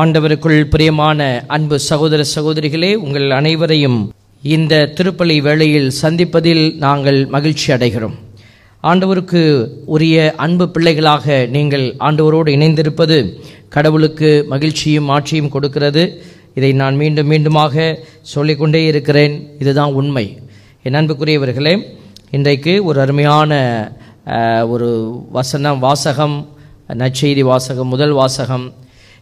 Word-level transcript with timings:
ஆண்டவருக்குள் 0.00 0.60
பிரியமான 0.72 1.20
அன்பு 1.54 1.76
சகோதர 1.78 2.24
சகோதரிகளே 2.34 2.94
உங்கள் 2.94 3.30
அனைவரையும் 3.30 3.98
இந்த 4.42 4.74
திருப்பலி 4.96 5.36
வேளையில் 5.46 5.88
சந்திப்பதில் 6.02 6.64
நாங்கள் 6.84 7.18
மகிழ்ச்சி 7.26 7.72
அடைகிறோம். 7.72 8.16
ஆண்டவருக்கு 8.82 9.42
உரிய 9.94 10.16
அன்பு 10.44 10.66
பிள்ளைகளாக 10.68 11.46
நீங்கள் 11.56 11.86
ஆண்டவரோடு 12.08 12.50
இணைந்திருப்பது 12.56 13.16
கடவுளுக்கு 13.68 14.30
மகிழ்ச்சியும் 14.48 15.08
ஆட்சியும் 15.08 15.52
கொடுக்கிறது. 15.54 16.22
இதை 16.54 16.72
நான் 16.72 16.96
மீண்டும் 16.96 17.30
மீண்டுமாக 17.30 17.96
சொல்லிக்கொண்டே 18.34 18.82
இருக்கிறேன். 18.86 19.34
இதுதான் 19.58 19.92
உண்மை. 19.92 20.26
என் 20.82 20.98
அன்புக்குரியவர்களே 21.00 21.74
இன்றைக்கு 22.30 22.84
ஒரு 22.84 23.00
அருமையான 23.00 23.52
ஒரு 24.74 24.90
வசனம் 25.38 25.78
வாசகம் 25.78 26.36
நற்செய்தி 27.02 27.44
வாசகம் 27.52 27.92
முதல் 27.94 28.14
வாசகம் 28.22 28.66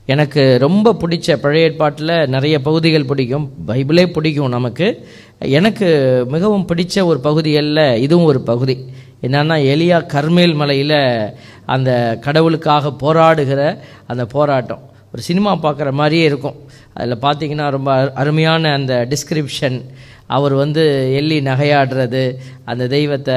எனக்கு 0.07 0.57
ரொம்ப 0.61 0.97
பிடிச்ச 1.01 1.37
பழைய 1.37 1.67
ஏற்பாட்டில் 1.67 2.27
நிறைய 2.27 2.61
பகுதிகள் 2.61 3.05
பிடிக்கும். 3.05 3.51
பைபிளே 3.69 4.07
பிடிக்கும் 4.07 4.49
நமக்கு. 4.49 5.07
எனக்கு 5.39 6.25
மிகவும் 6.29 6.67
பிடிச்ச 6.75 7.05
ஒரு 7.05 7.21
பகுதிகளில் 7.21 7.97
இதுவும் 7.97 8.25
ஒரு 8.25 8.41
பகுதி. 8.41 8.87
என்னன்னா 9.23 9.59
எலியா 9.59 10.07
கர்மேல் 10.07 10.55
மலையில் 10.55 11.31
அந்த 11.67 12.19
கடவுளுக்காக 12.21 12.89
போராடுகிற 12.89 13.79
அந்த 14.07 14.27
போராட்டம். 14.27 14.81
ஒரு 15.13 15.23
சினிமா 15.23 15.57
பார்க்குற 15.57 15.91
மாதிரியே 15.91 16.25
இருக்கும். 16.25 16.55
அதில் 16.93 17.17
பார்த்தீங்கன்னா 17.17 17.71
ரொம்ப 17.71 18.05
அரு- 18.05 18.13
அருமையான 18.13 18.73
அந்த 18.73 19.09
டிஸ்கிரிப்ஷன் 19.11 19.85
அவர் 20.27 20.53
வந்து 20.53 21.15
எள்ளி 21.15 21.41
நகையாடுறது 21.41 22.35
அந்த 22.65 22.87
தெய்வத்தை 22.87 23.35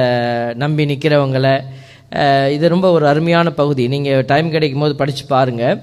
நம்பி 0.54 0.84
நிற்கிறவங்களை 0.84 1.62
இது 2.50 2.68
ரொம்ப 2.68 2.90
ஒரு 2.90 3.06
அருமையான 3.06 3.50
பகுதி. 3.50 3.88
நீங்கள் 3.88 4.24
டைம் 4.24 4.50
கிடைக்கும் 4.50 4.80
போது 4.80 4.96
படித்து 4.96 5.26
பாருங்கள் 5.26 5.80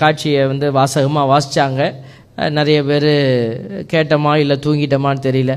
காட்சியை 0.00 0.42
வந்து 0.52 0.66
வாசகமாக 0.78 1.30
வாசித்தாங்க 1.32 1.82
நிறைய 2.58 2.78
பேர் 2.90 3.10
கேட்டோமா 3.92 4.32
இல்லை 4.42 4.56
தூங்கிட்டோமான்னு 4.64 5.26
தெரியல. 5.28 5.54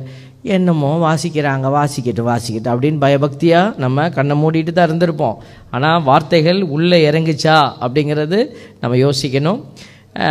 என்னமோ 0.55 0.89
வாசிக்கிறாங்க 1.05 1.67
வாசிக்கிட்டு 1.77 2.23
வாசிக்கிட்டு 2.30 2.69
அப்படின்னு 2.73 2.99
பயபக்தியாக 3.05 3.73
நம்ம 3.83 4.07
கண்ணை 4.17 4.35
மூடிட்டு 4.41 4.73
தான் 4.73 4.88
இருந்திருப்போம். 4.89 5.38
ஆனால் 5.75 6.03
வார்த்தைகள் 6.09 6.59
உள்ளே 6.75 6.99
இறங்குச்சா 7.09 7.57
அப்படிங்கிறது 7.85 8.39
நம்ம 8.81 8.97
யோசிக்கணும். 9.05 9.59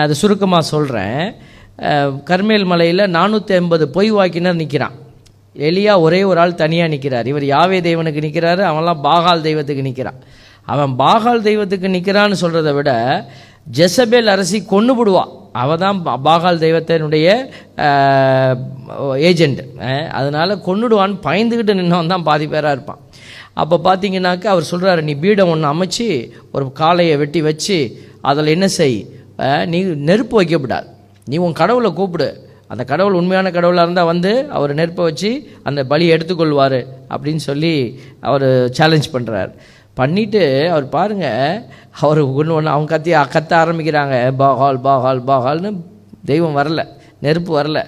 அது 0.05 0.15
சுருக்கமாக 0.21 0.65
சொல்கிறேன் 0.73 1.21
கர்மேல் 2.29 2.69
மலையில் 2.71 3.05
நானூற்றி 3.17 3.55
ஐம்பது 3.61 3.85
பொய் 3.97 4.11
வாக்கினர் 4.19 4.61
நிற்கிறான் 4.63 4.95
எளியாக 5.57 6.05
ஒரே 6.07 6.21
ஒரு 6.31 6.39
ஆள் 6.43 6.61
தனியாக 6.63 6.93
நிற்கிறார் 6.95 7.29
இவர் 7.33 7.45
யாவே 7.55 7.79
தெய்வனுக்கு 7.87 8.25
நிற்கிறாரு 8.27 8.63
அவன்லாம் 8.71 9.03
பாகால் 9.07 9.45
தெய்வத்துக்கு 9.47 9.87
நிற்கிறான் 9.89 10.19
அவன் 10.73 10.93
பாகால் 11.03 11.45
தெய்வத்துக்கு 11.49 11.89
நிற்கிறான்னு 11.97 12.37
சொல்கிறத 12.43 12.71
விட 12.79 12.91
ஜெசபேல் 13.67 14.27
அரசி 14.27 14.65
கொண்டு 14.65 14.93
விடுவா 14.97 15.25
அவள் 15.53 15.79
தான் 15.79 16.03
பா- 16.05 16.19
பாகால் 16.25 16.63
தெய்வத்தினுடைய 16.65 17.29
ஏஜெண்ட் 19.29 19.61
அதனால் 20.11 20.63
கொண்டுடுவான்னு 20.67 21.17
பயந்துக்கிட்டு 21.23 21.79
நின்னவன் 21.79 22.07
தான் 22.07 22.23
பாதி 22.23 22.47
பேராக 22.47 22.73
இருப்பான். 22.73 23.01
அப்போ 23.55 23.77
பார்த்தீங்கன்னாக்கா 23.85 24.47
அவர் 24.47 24.71
சொல்கிறாரு 24.71 25.03
நீ 25.03 25.15
பீடம் 25.15 25.49
ஒன்று 25.49 25.73
அமைச்சு 25.75 26.07
ஒரு 26.53 26.73
காளையை 26.79 27.17
வெட்டி 27.19 27.43
வச்சு 27.43 27.79
அதில் 28.23 28.47
என்ன 28.47 28.69
செய்? 28.69 28.99
நீ 29.67 29.79
நெருப்பு 30.09 30.43
வைக்கப்படாது. 30.43 30.89
நீ 31.27 31.37
உன் 31.37 31.53
கடவுளை 31.53 31.93
கூப்பிடு. 31.93 32.29
அந்த 32.69 32.85
கடவுள் 32.85 33.13
உண்மையான 33.13 33.51
கடவுளாக 33.51 33.87
இருந்தால் 33.87 34.05
வந்து 34.05 34.33
அவர் 34.51 34.75
நெருப்பை 34.75 35.05
வச்சு 35.05 35.31
அந்த 35.63 35.85
பலியை 35.91 36.13
எடுத்துக்கொள்வார். 36.17 36.79
அப்படின்னு 37.11 37.43
சொல்லி 37.49 37.75
அவர் 38.21 38.47
சேலஞ்ச் 38.73 39.13
பண்ணுறார் 39.13 39.51
பண்ணிவிட்டு 40.01 40.43
அவர் 40.75 40.87
பாருங்க 40.97 41.27
அவர் 42.05 42.21
ஒன்று 42.39 42.57
ஒன்று 42.57 42.75
அவங்க 42.75 42.91
கத்தி 42.93 43.13
கத்த 43.35 43.53
ஆரம்பிக்கிறாங்க. 43.63 44.17
பாகால் 44.43 44.81
பாகால் 44.89 45.21
பாகால்னு 45.31 45.71
தெய்வம் 46.31 46.59
வரல 46.61 46.83
நெருப்பு 47.25 47.53
வரல. 47.59 47.81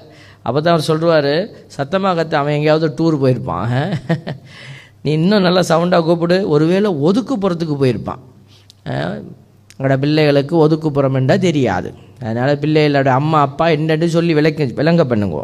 அப்போ 0.47 0.59
தான் 0.59 0.75
அவர் 0.75 0.89
சொல்லுவார் 0.91 1.33
சத்தமாக 1.77 2.17
கத்து 2.19 2.37
அவன் 2.41 2.57
எங்கேயாவது 2.59 2.89
டூர் 2.99 3.17
போயிருப்பான். 3.23 3.73
நீ 5.05 5.11
இன்னும் 5.19 5.47
நல்லா 5.47 5.63
சவுண்டாக 5.71 6.07
கூப்பிடு. 6.09 6.37
ஒருவேளை 6.55 6.91
ஒதுக்குப்புறத்துக்கு 7.09 7.77
போயிருப்பான். 7.83 8.23
எங்களோட 9.73 9.97
பிள்ளைகளுக்கு 10.05 10.55
ஒதுக்குப்புறம் 10.65 11.17
என்றால் 11.21 11.45
தெரியாது. 11.49 11.91
அதனால் 12.27 12.61
பிள்ளைகளோட 12.63 13.11
அம்மா 13.21 13.41
அப்பா 13.49 13.67
என்னென்னு 13.77 14.09
சொல்லி 14.17 14.33
விளக்க 14.39 14.71
விளங்க 14.81 15.03
பண்ணுங்க. 15.11 15.43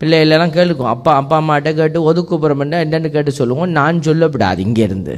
பிள்ளை 0.00 0.16
பிள்ளைகளெல்லாம் 0.18 0.54
கேளுக்கும். 0.56 0.90
அப்பா 0.94 1.12
அப்பா 1.20 1.36
அம்மாட்ட 1.40 1.70
கேட்டு 1.78 1.98
ஒதுக்கு 2.10 2.34
என்றால் 2.64 2.84
என்னென்னு 2.84 3.10
கேட்டு 3.16 3.32
சொல்லுவோம். 3.40 3.70
நான் 3.78 4.04
சொல்லப்படாது 4.08 4.60
இங்கேருந்து. 4.66 5.14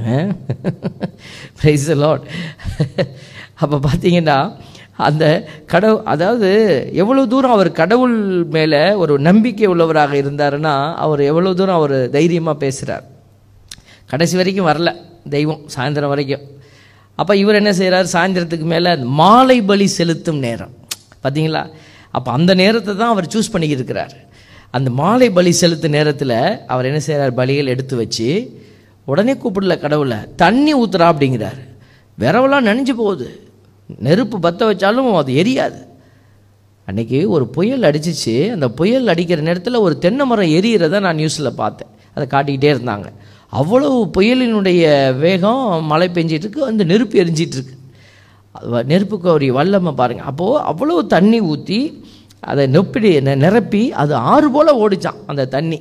ப்ரைஸ் 1.60 1.86
லாட் 2.02 2.24
அப்போ 3.62 3.76
பார்த்தீங்கன்னா 3.86 4.38
அந்த 5.08 5.24
கடவுள் 5.72 6.06
அதாவது 6.12 6.48
எவ்வளோ 7.02 7.22
தூரம் 7.32 7.54
அவர் 7.56 7.70
கடவுள் 7.80 8.16
மேலே 8.56 8.80
ஒரு 9.02 9.14
நம்பிக்கை 9.28 9.68
உள்ளவராக 9.72 10.12
இருந்தாருன்னா 10.22 10.74
அவர் 11.04 11.20
எவ்வளோ 11.30 11.52
தூரம் 11.60 11.78
அவர் 11.80 11.94
தைரியமாக 12.16 12.62
பேசுகிறார் 12.64 13.04
கடைசி 14.12 14.34
வரைக்கும் 14.40 14.68
வரல 14.70 14.90
தெய்வம் 15.34 15.62
சாயந்தரம் 15.74 16.12
வரைக்கும். 16.14 16.44
அப்போ 17.20 17.32
இவர் 17.42 17.58
என்ன 17.60 17.72
செய்கிறார் 17.80 18.12
சாயந்தரத்துக்கு 18.14 18.66
மேலே 18.74 18.92
மாலை 19.20 19.58
பலி 19.70 19.86
செலுத்தும் 19.98 20.42
நேரம். 20.46 20.74
பார்த்தீங்களா 21.22 21.62
அப்போ 22.16 22.30
அந்த 22.38 22.52
நேரத்தை 22.62 22.92
தான் 23.00 23.12
அவர் 23.14 23.32
சூஸ் 23.34 23.52
பண்ணிக்கிருக்கிறார் 23.54 24.14
அந்த 24.70 24.90
மாலை 24.90 25.30
பலி 25.30 25.52
செலுத்தும் 25.52 25.94
நேரத்தில் 25.96 26.36
அவர் 26.66 26.84
என்ன 26.84 27.00
செய்கிறார் 27.00 27.38
பலிகள் 27.38 27.72
எடுத்து 27.74 27.94
வச்சு 27.96 28.28
உடனே 29.04 29.32
கூப்பிடல 29.32 29.74
கடவுளை 29.80 30.18
தண்ணி 30.36 30.72
ஊத்துறா 30.74 31.06
அப்படிங்கிறார். 31.12 31.60
விரவெல்லாம் 32.18 32.66
நனைஞ்சு 32.68 32.94
போகுது. 33.02 33.28
நெருப்பு 33.98 34.36
பற்ற 34.40 34.72
வச்சாலும் 34.72 35.08
அது 35.12 35.32
எரியாது. 35.42 35.80
அன்னைக்கு 36.88 37.18
ஒரு 37.30 37.46
புயல் 37.46 37.86
அடிச்சிச்சு. 37.88 38.34
அந்த 38.52 38.66
புயல் 38.68 39.08
அடிக்கிற 39.08 39.40
நேரத்தில் 39.40 39.82
ஒரு 39.86 39.98
தென்னை 39.98 40.26
மரம் 40.26 40.54
எரியிறத 40.58 41.00
நான் 41.00 41.16
நியூஸில் 41.16 41.58
பார்த்தேன். 41.62 41.90
அதை 42.14 42.26
காட்டிக்கிட்டே 42.34 42.70
இருந்தாங்க. 42.76 43.08
அவ்வளவு 43.46 43.98
புயலினுடைய 44.18 44.82
வேகம் 45.18 45.84
மழை 45.84 46.08
பெஞ்சிட்ருக்கு 46.14 46.60
அந்த 46.70 46.84
நெருப்பு 46.84 47.16
எரிஞ்சிட்ருக்கு. 47.24 47.74
அது 48.52 48.84
நெருப்புக்கு 48.84 49.28
ஒரு 49.30 49.52
வல்லமை 49.52 49.92
பாருங்கள் 49.92 50.26
அப்போது 50.26 50.62
அவ்வளோ 50.70 51.06
தண்ணி 51.06 51.40
ஊற்றி 51.40 51.80
அதை 52.40 52.64
நொப்பிடி 52.76 53.10
நிரப்பி 53.44 53.82
அது 54.02 54.14
ஆறு 54.32 54.48
போல் 54.50 54.78
ஓடிச்சான் 54.82 55.20
அந்த 55.26 55.48
தண்ணி. 55.56 55.80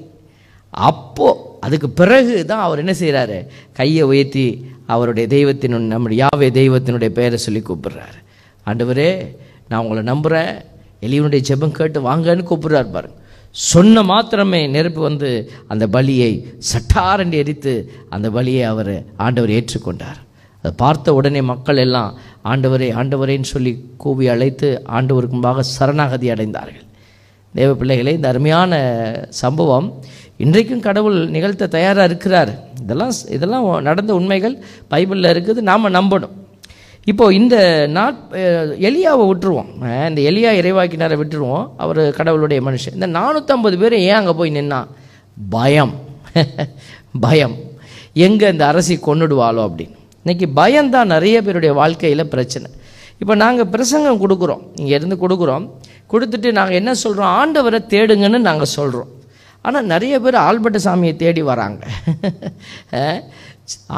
அப்போது 0.73 1.45
அதுக்கு 1.65 1.89
பிறகு 1.89 2.45
தான் 2.45 2.65
அவர் 2.65 2.81
என்ன 2.83 2.93
செய்கிறாரு 2.99 3.37
கையை 3.77 4.03
உயர்த்தி 4.11 4.45
அவருடைய 4.85 5.25
தெய்வத்தின் 5.35 5.87
நம்முடைய 5.93 6.19
யாவே 6.23 6.47
தெய்வத்தினுடைய 6.59 7.09
பெயரை 7.19 7.37
சொல்லி 7.45 7.61
கூப்பிடுறாரு. 7.61 8.19
ஆண்டவரே 8.67 9.11
நான் 9.69 9.81
உங்களை 9.83 10.03
நம்புகிறேன் 10.03 10.53
எளியவனுடைய 11.05 11.41
ஜெபம் 11.49 11.77
கேட்டு 11.79 11.99
வாங்கன்னு 12.09 12.49
கூப்பிடுறார் 12.51 12.93
பாருங்க. 12.95 13.17
சொன்ன 13.51 14.03
மாத்திரமே 14.03 14.67
நெருப்பு 14.67 15.01
வந்து 15.01 15.29
அந்த 15.67 15.87
பலியை 15.87 16.31
சட்டாரண்டி 16.71 17.37
எரித்து 17.43 17.73
அந்த 18.09 18.29
பலியை 18.29 18.63
அவர் 18.73 18.93
ஆண்டவர் 19.25 19.55
ஏற்றுக்கொண்டார். 19.57 20.19
அதை 20.61 20.71
பார்த்த 20.77 21.13
உடனே 21.13 21.41
மக்கள் 21.41 21.77
எல்லாம் 21.77 22.17
ஆண்டவரே 22.43 22.87
ஆண்டவரேன்னு 22.93 23.41
சொல்லி 23.41 23.71
கூவி 23.97 24.27
அழைத்து 24.27 24.83
ஆண்டவருக்கு 24.91 25.29
முன்பாக 25.29 25.63
சரணாகதி 25.63 26.31
அடைந்தார்கள். 26.31 26.85
தேவ 27.53 27.73
பிள்ளைகளே 27.73 28.13
இந்த 28.13 28.27
அருமையான 28.27 28.73
சம்பவம் 29.29 29.87
இன்றைக்கும் 30.37 30.79
கடவுள் 30.79 31.29
நிகழ்த்த 31.29 31.67
தயாராக 31.67 32.03
இருக்கிறார். 32.03 32.51
இதெல்லாம் 32.81 33.13
இதெல்லாம் 33.29 33.81
நடந்த 33.81 34.15
உண்மைகள் 34.15 34.55
பைபிளில் 34.91 35.31
இருக்குது 35.33 35.61
நாம் 35.61 35.93
நம்பணும். 35.93 36.35
இப்போது 37.05 37.35
இந்த 37.35 37.87
நாட் 37.87 38.19
எலியாவை 38.79 39.25
விட்டுருவோம். 39.29 39.69
இந்த 40.09 40.21
எலியா 40.31 40.51
இறைவாக்கினாரை 40.61 41.17
விட்டுருவோம் 41.21 41.69
அவர் 41.77 42.11
கடவுளுடைய 42.11 42.61
மனுஷன். 42.61 42.93
இந்த 42.93 43.07
நானூற்றம்பது 43.07 43.77
பேர் 43.77 43.93
ஏன் 43.93 44.13
அங்கே 44.13 44.33
போய் 44.33 44.55
நின்னா? 44.55 44.87
பயம். 45.49 45.93
பயம். 47.19 47.55
எங்கே 48.13 48.49
இந்த 48.49 48.67
அரசி 48.67 48.95
கொன்னுடுவாளோ 48.95 49.61
அப்படின்னு. 49.67 49.98
இன்றைக்கி 50.23 50.45
பயம்தான் 50.59 51.11
நிறைய 51.15 51.37
பேருடைய 51.45 51.73
வாழ்க்கையில் 51.81 52.31
பிரச்சனை. 52.33 52.67
இப்போ 53.21 53.33
நாங்கள் 53.43 53.69
பிரசங்கம் 53.75 54.19
கொடுக்குறோம். 54.23 54.63
இங்கே 54.79 54.93
இருந்து 54.99 55.17
கொடுக்குறோம். 55.23 55.65
கொடுத்துட்டு 56.11 56.49
நாங்கள் 56.57 56.77
என்ன 56.81 56.91
சொல்கிறோம் 57.03 57.31
ஆண்டவரை 57.39 57.79
தேடுங்கன்னு 57.93 58.39
நாங்கள் 58.49 58.73
சொல்கிறோம் 58.77 59.09
ஆனால் 59.67 59.87
நிறைய 59.93 60.15
பேர் 60.25 60.37
ஆல்பட்டு 60.47 60.79
சாமியை 60.85 61.13
தேடி 61.23 61.41
வராங்க. 61.51 61.81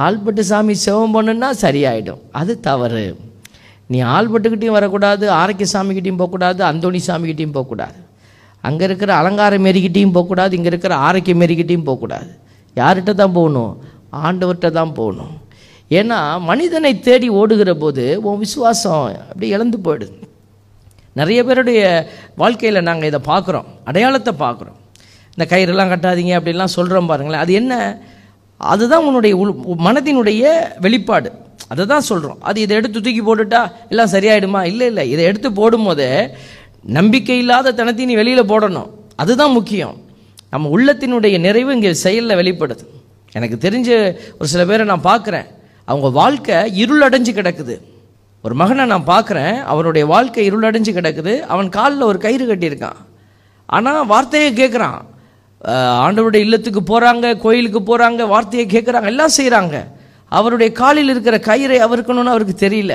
ஆல்பட்டு 0.06 0.44
சாமி 0.51 0.73
சிவம் 0.85 1.13
பண்ணுன்னா 1.15 1.50
சரியாயிடும். 1.65 2.21
அது 2.39 2.53
தவறு. 2.69 3.03
நீ 3.91 4.00
ஆல்பட்டுக்கிட்டையும் 4.15 4.77
வரக்கூடாது 4.79 5.25
ஆரோக்கிய 5.41 5.67
சாமிக்கிட்டையும் 5.75 6.21
போகக்கூடாது 6.21 6.62
அந்தோணி 6.71 7.00
சாமிக்கிட்டையும் 7.09 7.56
போகக்கூடாது. 7.57 7.97
அங்கே 8.67 8.83
இருக்கிற 8.88 9.12
அலங்கார 9.21 9.57
மேரிக்கிட்டையும் 9.67 10.15
போகக்கூடாது 10.17 10.56
இங்கே 10.57 10.69
இருக்கிற 10.71 10.95
ஆரோக்கிய 11.07 11.35
மேரிக்கிட்டையும் 11.41 11.88
போகக்கூடாது. 11.89 12.29
யார்கிட்ட 12.79 13.13
தான் 13.21 13.38
போகணும்? 13.38 13.74
ஆண்டவர்கிட்ட 14.27 14.69
தான் 14.79 14.94
போகணும். 15.00 15.33
ஏன்னா 15.99 16.39
மனிதனை 16.39 16.99
தேடி 16.99 17.29
ஓடுகிற 17.29 17.73
போது 17.73 18.21
உன் 18.21 18.38
விசுவாசம் 18.38 19.05
அப்படி 19.29 19.47
இழந்து 19.47 19.77
போயிடுது. 19.77 20.17
நிறைய 21.13 21.43
பேருடைய 21.43 21.81
வாழ்க்கையில் 22.35 22.88
நாங்கள் 22.89 23.09
இதை 23.09 23.19
பார்க்குறோம். 23.25 23.67
அடையாளத்தை 23.85 24.33
பார்க்குறோம். 24.39 24.77
இந்த 25.38 25.45
கயிறெல்லாம் 25.51 25.91
கட்டாதீங்க 25.93 26.33
அப்படிலாம் 26.39 26.75
சொல்கிறோம் 26.77 27.05
பாருங்களேன். 27.05 27.41
அது 27.41 27.53
என்ன? 27.53 27.73
அதுதான் 28.57 29.05
உன்னுடைய 29.05 29.38
உள் 29.38 29.53
மனதினுடைய 29.88 30.43
வெளிப்பாடு. 30.79 31.31
அதை 31.67 31.85
தான் 31.85 32.07
சொல்கிறோம் 32.09 32.39
அது 32.41 32.61
இதை 32.61 32.77
எடுத்து 32.77 33.01
தூக்கி 33.01 33.21
போட்டுட்டா 33.21 33.61
எல்லாம் 33.89 34.11
சரியாயிடுமா? 34.11 34.61
இல்லை 34.65 34.88
இல்லை. 34.88 35.09
இதை 35.09 35.25
எடுத்து 35.25 35.49
போடும்போதே 35.49 36.29
நம்பிக்கை 36.81 37.38
இல்லாத 37.38 37.73
தனத்தை 37.73 38.05
நீ 38.05 38.13
வெளியில் 38.13 38.49
போடணும். 38.51 38.89
அதுதான் 39.15 39.51
முக்கியம். 39.51 39.95
நம்ம 40.49 40.69
உள்ளத்தினுடைய 40.77 41.39
நிறைவு 41.39 41.73
இங்கே 41.73 41.93
செயலில் 41.93 42.39
வெளிப்படுது. 42.41 42.85
எனக்கு 43.31 43.69
தெரிஞ்ச 43.69 43.89
ஒரு 44.39 44.47
சில 44.47 44.65
பேரை 44.65 44.85
நான் 44.85 45.09
பார்க்குறேன். 45.11 45.47
அவங்க 45.91 46.09
வாழ்க்கை 46.21 46.57
இருளடைஞ்சு 46.83 47.31
கிடக்குது. 47.38 47.75
ஒரு 48.45 48.53
மகனை 48.61 48.83
நான் 48.91 49.09
பார்க்குறேன் 49.13 49.55
அவனுடைய 49.71 50.03
வாழ்க்கை 50.11 50.43
இருளடைஞ்சு 50.49 50.91
கிடக்குது. 50.97 51.33
அவன் 51.53 51.69
காலில் 51.77 52.09
ஒரு 52.09 52.19
கயிறு 52.25 52.45
கட்டியிருக்கான். 52.51 52.99
ஆனால் 53.75 54.07
வார்த்தையை 54.11 54.51
கேட்குறான் 54.61 54.99
ஆண்டவருடைய 56.03 56.45
இல்லத்துக்கு 56.45 56.81
போகிறாங்க 56.91 57.25
கோயிலுக்கு 57.43 57.79
போகிறாங்க 57.89 58.21
வார்த்தையை 58.31 58.65
கேட்குறாங்க 58.75 59.09
எல்லாம் 59.13 59.33
செய்கிறாங்க 59.38 59.75
அவருடைய 60.31 60.69
காலில் 60.79 61.11
இருக்கிற 61.13 61.38
கயிறை 61.49 61.77
அவருக்கணும்னு 61.85 62.33
அவருக்கு 62.33 62.55
தெரியல. 62.65 62.93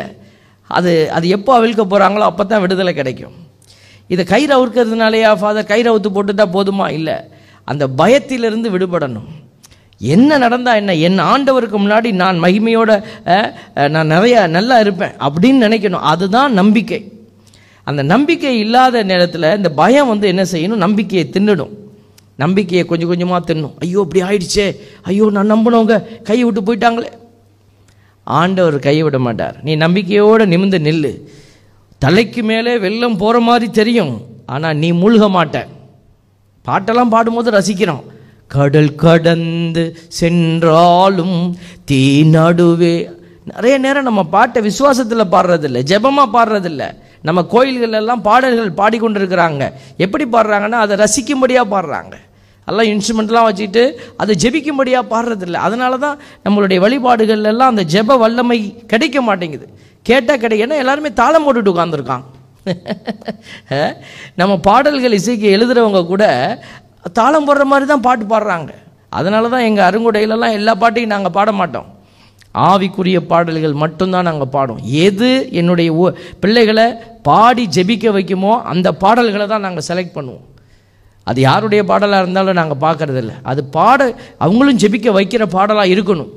அது 0.76 0.92
அது 1.16 1.26
எப்போ 1.36 1.50
அவிழ்க்க 1.58 1.82
போகிறாங்களோ 1.92 2.26
அப்போ 2.30 2.44
தான் 2.44 2.62
விடுதலை 2.64 2.92
கிடைக்கும். 2.94 3.36
இதை 4.12 4.22
கயிறு 4.32 4.52
அவுக்கிறதுனாலயா 4.56 5.30
ஃபாதர்? 5.40 5.70
கயிறு 5.70 5.88
அவுத்து 5.92 6.10
போட்டுட்டா 6.16 6.46
போதுமா? 6.56 6.86
இல்லை. 6.98 7.16
அந்த 7.70 7.84
பயத்திலிருந்து 8.00 8.68
விடுபடணும். 8.74 9.30
என்ன 10.00 10.38
நடந்தால் 10.44 10.80
என்ன? 10.80 10.94
என் 11.06 11.20
ஆண்டவருக்கு 11.32 11.76
முன்னாடி 11.82 12.08
நான் 12.22 12.42
மகிமையோட 12.44 12.90
நான் 13.94 14.12
நிறையா 14.14 14.40
நல்லா 14.56 14.76
இருப்பேன் 14.84 15.14
அப்படின்னு 15.26 15.64
நினைக்கணும். 15.66 16.06
அதுதான் 16.12 16.52
நம்பிக்கை. 16.60 17.00
அந்த 17.90 18.02
நம்பிக்கை 18.12 18.52
இல்லாத 18.64 19.02
நேரத்தில் 19.10 19.54
இந்த 19.58 19.70
பயம் 19.80 20.10
வந்து 20.12 20.26
என்ன 20.32 20.44
செய்யணும்? 20.52 20.82
நம்பிக்கையை 20.86 21.24
தின்னுடும். 21.34 21.74
நம்பிக்கையை 22.42 22.82
கொஞ்சம் 22.88 23.10
கொஞ்சமாக 23.10 23.40
தின்னும். 23.50 23.74
ஐயோ 23.84 24.00
இப்படி 24.06 24.22
ஆயிடுச்சே. 24.28 24.66
ஐயோ 25.10 25.26
நான் 25.36 25.52
நம்பினவங்க 25.54 25.96
கை 26.28 26.38
விட்டு 26.44 26.62
போயிட்டாங்களே. 26.68 27.10
ஆண்டவர் 28.26 28.76
கையை 28.86 29.02
விட 29.06 29.18
மாட்டார். 29.26 29.56
நீ 29.66 29.72
நம்பிக்கையோடு 29.84 30.46
நிமிந்து 30.52 30.78
நில்லு. 30.88 31.12
தலைக்கு 32.04 32.42
மேலே 32.50 32.72
வெள்ளம் 32.84 33.18
போகிற 33.22 33.40
மாதிரி 33.48 33.66
தெரியும். 33.80 34.14
ஆனால் 34.54 34.78
நீ 34.82 34.88
மூழ்க 35.02 35.28
மாட்ட. 35.36 35.56
பாட்டெல்லாம் 36.68 37.14
பாடும்போது 37.14 37.50
ரசிக்கிறோம். 37.58 38.04
கடல் 38.50 38.92
கடந்து 39.04 39.84
சென்றாலும் 40.18 41.38
தீ 41.88 42.02
நடுவே. 42.34 42.96
நிறைய 43.50 43.74
நேரம் 43.84 44.08
நம்ம 44.08 44.22
பாட்டை 44.34 44.60
விசுவாசத்தில் 44.68 45.32
பாடுறதில்ல 45.34 45.80
ஜெபமாக 45.90 46.34
பாடுறதில்ல. 46.36 46.82
நம்ம 47.28 47.40
கோயில்களெல்லாம் 47.52 48.22
பாடல்கள் 48.28 48.78
பாடிக்கொண்டிருக்கிறாங்க. 48.80 49.64
எப்படி 50.04 50.24
பாடுறாங்கன்னா 50.34 50.80
அதை 50.84 50.96
ரசிக்கும்படியாக 51.04 51.72
பாடுறாங்க. 51.74 52.14
எல்லாம் 52.68 52.88
இன்ஸ்ட்ருமெண்ட்லாம் 52.92 53.48
வச்சுக்கிட்டு 53.48 53.82
அதை 54.22 54.32
ஜெபிக்கும்படியாக 54.44 55.10
பாடுறதில்ல. 55.12 55.58
அதனால 55.66 55.98
தான் 56.04 56.16
நம்மளுடைய 56.46 56.78
வழிபாடுகள்லாம் 56.86 57.72
அந்த 57.72 57.84
ஜெப 57.94 58.18
வல்லமை 58.24 58.58
கிடைக்க 58.92 59.20
மாட்டேங்குது. 59.28 59.66
கேட்டால் 60.06 60.42
கிடை 60.44 60.56
ஏன்னா 60.64 60.76
எல்லாருமே 60.84 61.12
தாளம் 61.22 61.46
போட்டுட்டு 61.46 61.74
உட்காந்துருக்கான் 61.74 62.24
நம்ம 64.40 64.52
பாடல்கள் 64.66 65.14
இசைக்கு 65.18 65.46
எழுதுகிறவங்க 65.56 66.00
கூட 66.06 66.24
தாளம் 67.18 67.46
போடுற 67.48 67.64
மாதிரி 67.70 67.86
தான் 67.92 68.06
பாட்டு 68.06 68.24
பாடுறாங்க. 68.32 68.70
அதனால 69.18 69.48
தான் 69.54 69.66
எங்கள் 69.68 69.86
அருங்குடையிலலாம் 69.88 70.56
எல்லா 70.58 70.72
பாட்டையும் 70.82 71.14
நாங்கள் 71.14 71.34
பாட 71.36 71.50
மாட்டோம். 71.60 71.88
ஆவிக்குரிய 72.68 73.18
பாடல்கள் 73.30 73.74
மட்டும்தான் 73.82 74.28
நாங்கள் 74.28 74.52
பாடுவோம். 74.56 74.84
எது 75.06 75.30
என்னுடைய 75.60 75.90
பிள்ளைகளை 76.42 76.86
பாடி 77.28 77.64
ஜெபிக்க 77.76 78.12
வைக்குமோ 78.16 78.52
அந்த 78.72 78.88
பாடல்களை 79.02 79.46
தான் 79.52 79.64
நாங்கள் 79.66 79.86
செலக்ட் 79.88 80.16
பண்ணுவோம். 80.18 80.44
அது 81.30 81.38
யாருடைய 81.48 81.82
பாடலாக 81.90 82.22
இருந்தாலும் 82.24 82.58
நாங்கள் 82.60 82.82
பார்க்கறதில்ல 82.86 83.32
அது 83.50 83.60
பாட 83.76 84.00
அவங்களும் 84.46 84.80
ஜெபிக்க 84.82 85.14
வைக்கிற 85.18 85.42
பாடலாக 85.56 85.92
இருக்கணும். 85.94 86.32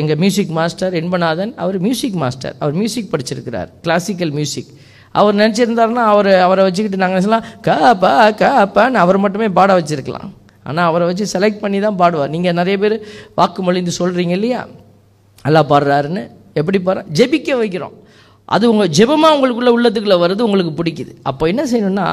எங்கள் 0.00 0.20
மியூசிக் 0.22 0.52
மாஸ்டர் 0.58 0.94
என்பநாதன் 1.00 1.52
அவர் 1.62 1.76
மியூசிக் 1.86 2.18
மாஸ்டர் 2.22 2.54
அவர் 2.60 2.74
மியூசிக் 2.80 3.10
படிச்சிருக்கிறார். 3.14 3.70
கிளாசிக்கல் 3.84 4.32
மியூசிக் 4.38 4.70
அவர் 5.20 5.40
நினச்சிருந்தாருன்னா 5.42 6.04
அவர் 6.12 6.30
அவரை 6.46 6.62
வச்சுக்கிட்டு 6.68 7.02
நாங்கள் 7.04 7.24
சொல்லலாம் 7.24 7.48
க 7.66 7.94
ப 8.04 8.14
கா 8.40 8.50
அவர் 9.04 9.22
மட்டுமே 9.24 9.48
பாட 9.58 9.72
வச்சிருக்கலாம். 9.80 10.30
ஆனால் 10.68 10.86
அவரை 10.90 11.04
வச்சு 11.08 11.24
செலக்ட் 11.34 11.62
பண்ணி 11.64 11.78
தான் 11.86 11.98
பாடுவார். 12.00 12.32
நீங்கள் 12.34 12.56
நிறைய 12.60 12.76
பேர் 12.84 12.96
வாக்குமொழிந்து 13.40 13.92
சொல்கிறீங்க 14.00 14.34
இல்லையா? 14.38 14.62
நல்லா 15.44 15.62
பாடுறாருன்னு. 15.72 16.22
எப்படி 16.60 16.78
பாடுற? 16.86 17.02
ஜெபிக்க 17.18 17.58
வைக்கிறோம். 17.62 17.94
அது 18.54 18.64
உங்கள் 18.72 18.90
ஜெபமாக 18.96 19.34
உங்களுக்குள்ள 19.36 19.70
உள்ளத்துக்குள்ளே 19.74 20.16
வருது 20.22 20.46
உங்களுக்கு 20.46 20.72
பிடிக்குது. 20.78 21.12
அப்போ 21.30 21.44
என்ன 21.52 21.62
செய்யணும்னா 21.70 22.08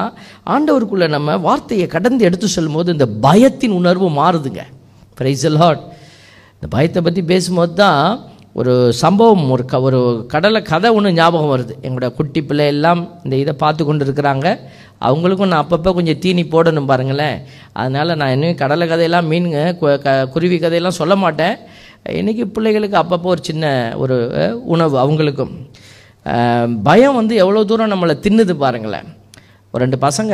ஆண்டவருக்குள்ளே 0.54 1.08
நம்ம 1.16 1.36
வார்த்தையை 1.46 1.86
கடந்து 1.94 2.26
எடுத்து 2.28 2.46
சொல்லும்போது 2.56 2.94
இந்த 2.96 3.06
பயத்தின் 3.26 3.74
உணர்வு 3.80 4.08
மாறுதுங்க. 4.20 4.62
பிரைஸ் 5.18 5.46
லாட் 5.56 5.82
இந்த 6.54 6.68
பயத்தை 6.74 7.00
பற்றி 7.08 7.22
பேசும்போது 7.32 7.74
தான் 7.82 8.06
ஒரு 8.54 8.92
சம்பவம் 8.92 9.50
ஒரு 9.50 9.64
க 9.64 9.80
ஒரு 9.80 10.24
கடலை 10.28 10.62
கதை 10.62 10.90
ஒன்று 10.90 11.12
ஞாபகம் 11.12 11.60
வருது. 11.60 11.84
எங்களோட 11.84 12.14
குட்டி 12.14 12.42
பிள்ளை 12.42 12.66
எல்லாம் 12.66 13.08
இந்த 13.24 13.36
இதை 13.36 13.54
பார்த்து 13.54 13.84
கொண்டு 13.84 14.04
இருக்கிறாங்க 14.04 14.58
அவங்களுக்கும் 15.00 15.46
நான் 15.46 15.66
அப்பப்போ 15.66 15.92
கொஞ்சம் 15.92 16.18
தீனி 16.18 16.42
போடணும் 16.42 16.86
பாருங்களேன். 16.86 17.42
அதனால் 17.72 18.16
நான் 18.16 18.32
இன்னும் 18.32 18.54
கடலை 18.54 18.88
கதையெல்லாம் 18.88 19.30
மீனுங்க 19.30 19.76
கு- 19.80 19.98
க- 19.98 20.28
குருவி 20.28 20.54
கதையெல்லாம் 20.54 20.90
சொல்ல 20.90 21.16
மாட்டேன். 21.16 21.56
இன்றைக்கி 22.08 22.44
பிள்ளைகளுக்கு 22.44 22.98
அப்பப்போ 22.98 23.22
ஒரு 23.22 23.44
சின்ன 23.44 23.92
ஒரு 23.96 24.30
உணவு 24.64 24.98
அவங்களுக்கும். 24.98 25.70
பயம் 26.82 27.14
வந்து 27.14 27.34
எவ்வளோ 27.34 27.64
தூரம் 27.64 27.90
நம்மளை 27.90 28.06
தின்னுது 28.06 28.50
பாருங்களேன். 28.50 29.04
ஒரு 29.72 29.84
ரெண்டு 29.84 29.96
பசங்க 29.96 30.30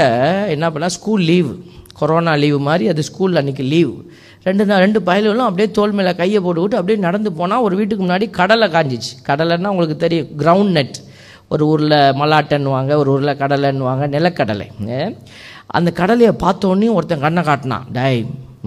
என்ன 0.48 0.70
பண்ணால் 0.70 0.86
ஸ்கூல் 0.86 1.22
லீவு. 1.22 1.64
கொரோனா 1.98 2.34
லீவு 2.34 2.58
மாதிரி 2.58 2.88
அது 2.88 3.02
ஸ்கூல் 3.02 3.32
அன்றைக்கி 3.32 3.60
லீவு. 3.60 4.10
ரெண்டு 4.46 4.64
நாள் 4.68 4.82
ரெண்டு 4.84 5.00
பயல்களும் 5.08 5.46
அப்படியே 5.48 5.68
தோல் 5.78 5.94
மேலே 5.98 6.12
கையை 6.20 6.40
போட்டுக்கிட்டு 6.42 6.78
அப்படியே 6.80 6.98
நடந்து 7.06 7.30
போனால் 7.38 7.64
ஒரு 7.66 7.74
வீட்டுக்கு 7.78 8.04
முன்னாடி 8.04 8.26
கடலை 8.38 8.66
காஞ்சிச்சு. 8.74 9.12
கடலைன்னா 9.28 9.72
உங்களுக்கு 9.74 9.96
தெரியும் 10.04 10.28
கிரவுண்ட் 10.42 10.74
நெட் 10.78 10.98
ஒரு 11.54 11.64
ஊரில் 11.72 11.96
மல்லாட்டன்னுவாங்க 12.20 12.92
ஒரு 13.02 13.10
ஊரில் 13.14 13.38
கடலைன்னுவாங்க 13.42 14.06
நிலக்கடலை. 14.14 14.66
அந்த 15.76 15.90
கடலையை 16.00 16.32
பார்த்தோன்னே 16.44 16.88
ஒருத்தன் 16.98 17.24
கண்ணை 17.26 17.42
காட்டினான். 17.42 17.86
டேய் 17.96 18.22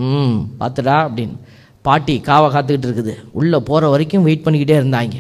ம் 0.08 0.38
பார்த்துடா 0.60 0.96
அப்படின்னு. 1.06 1.36
பாட்டி 1.88 2.16
காவை 2.26 2.48
காத்துக்கிட்டு 2.54 2.88
இருக்குது. 2.90 3.14
உள்ளே 3.40 3.60
போகிற 3.70 3.88
வரைக்கும் 3.94 4.26
வெயிட் 4.28 4.46
பண்ணிக்கிட்டே 4.46 4.78
இருந்தாங்க. 4.82 5.18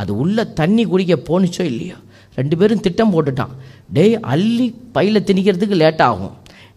அது 0.00 0.10
உள்ளே 0.22 0.42
தண்ணி 0.60 0.82
குடிக்க 0.92 1.14
போணுச்சோ 1.28 1.64
இல்லையோ? 1.72 1.96
ரெண்டு 2.38 2.54
பேரும் 2.60 2.84
திட்டம் 2.84 3.12
போட்டுட்டான். 3.14 3.52
டேய் 3.96 4.14
அள்ளி 4.32 4.66
பையில் 4.96 5.26
திணிக்கிறதுக்கு 5.28 5.76
லேட் 5.82 6.02
ஆகும். 6.08 6.34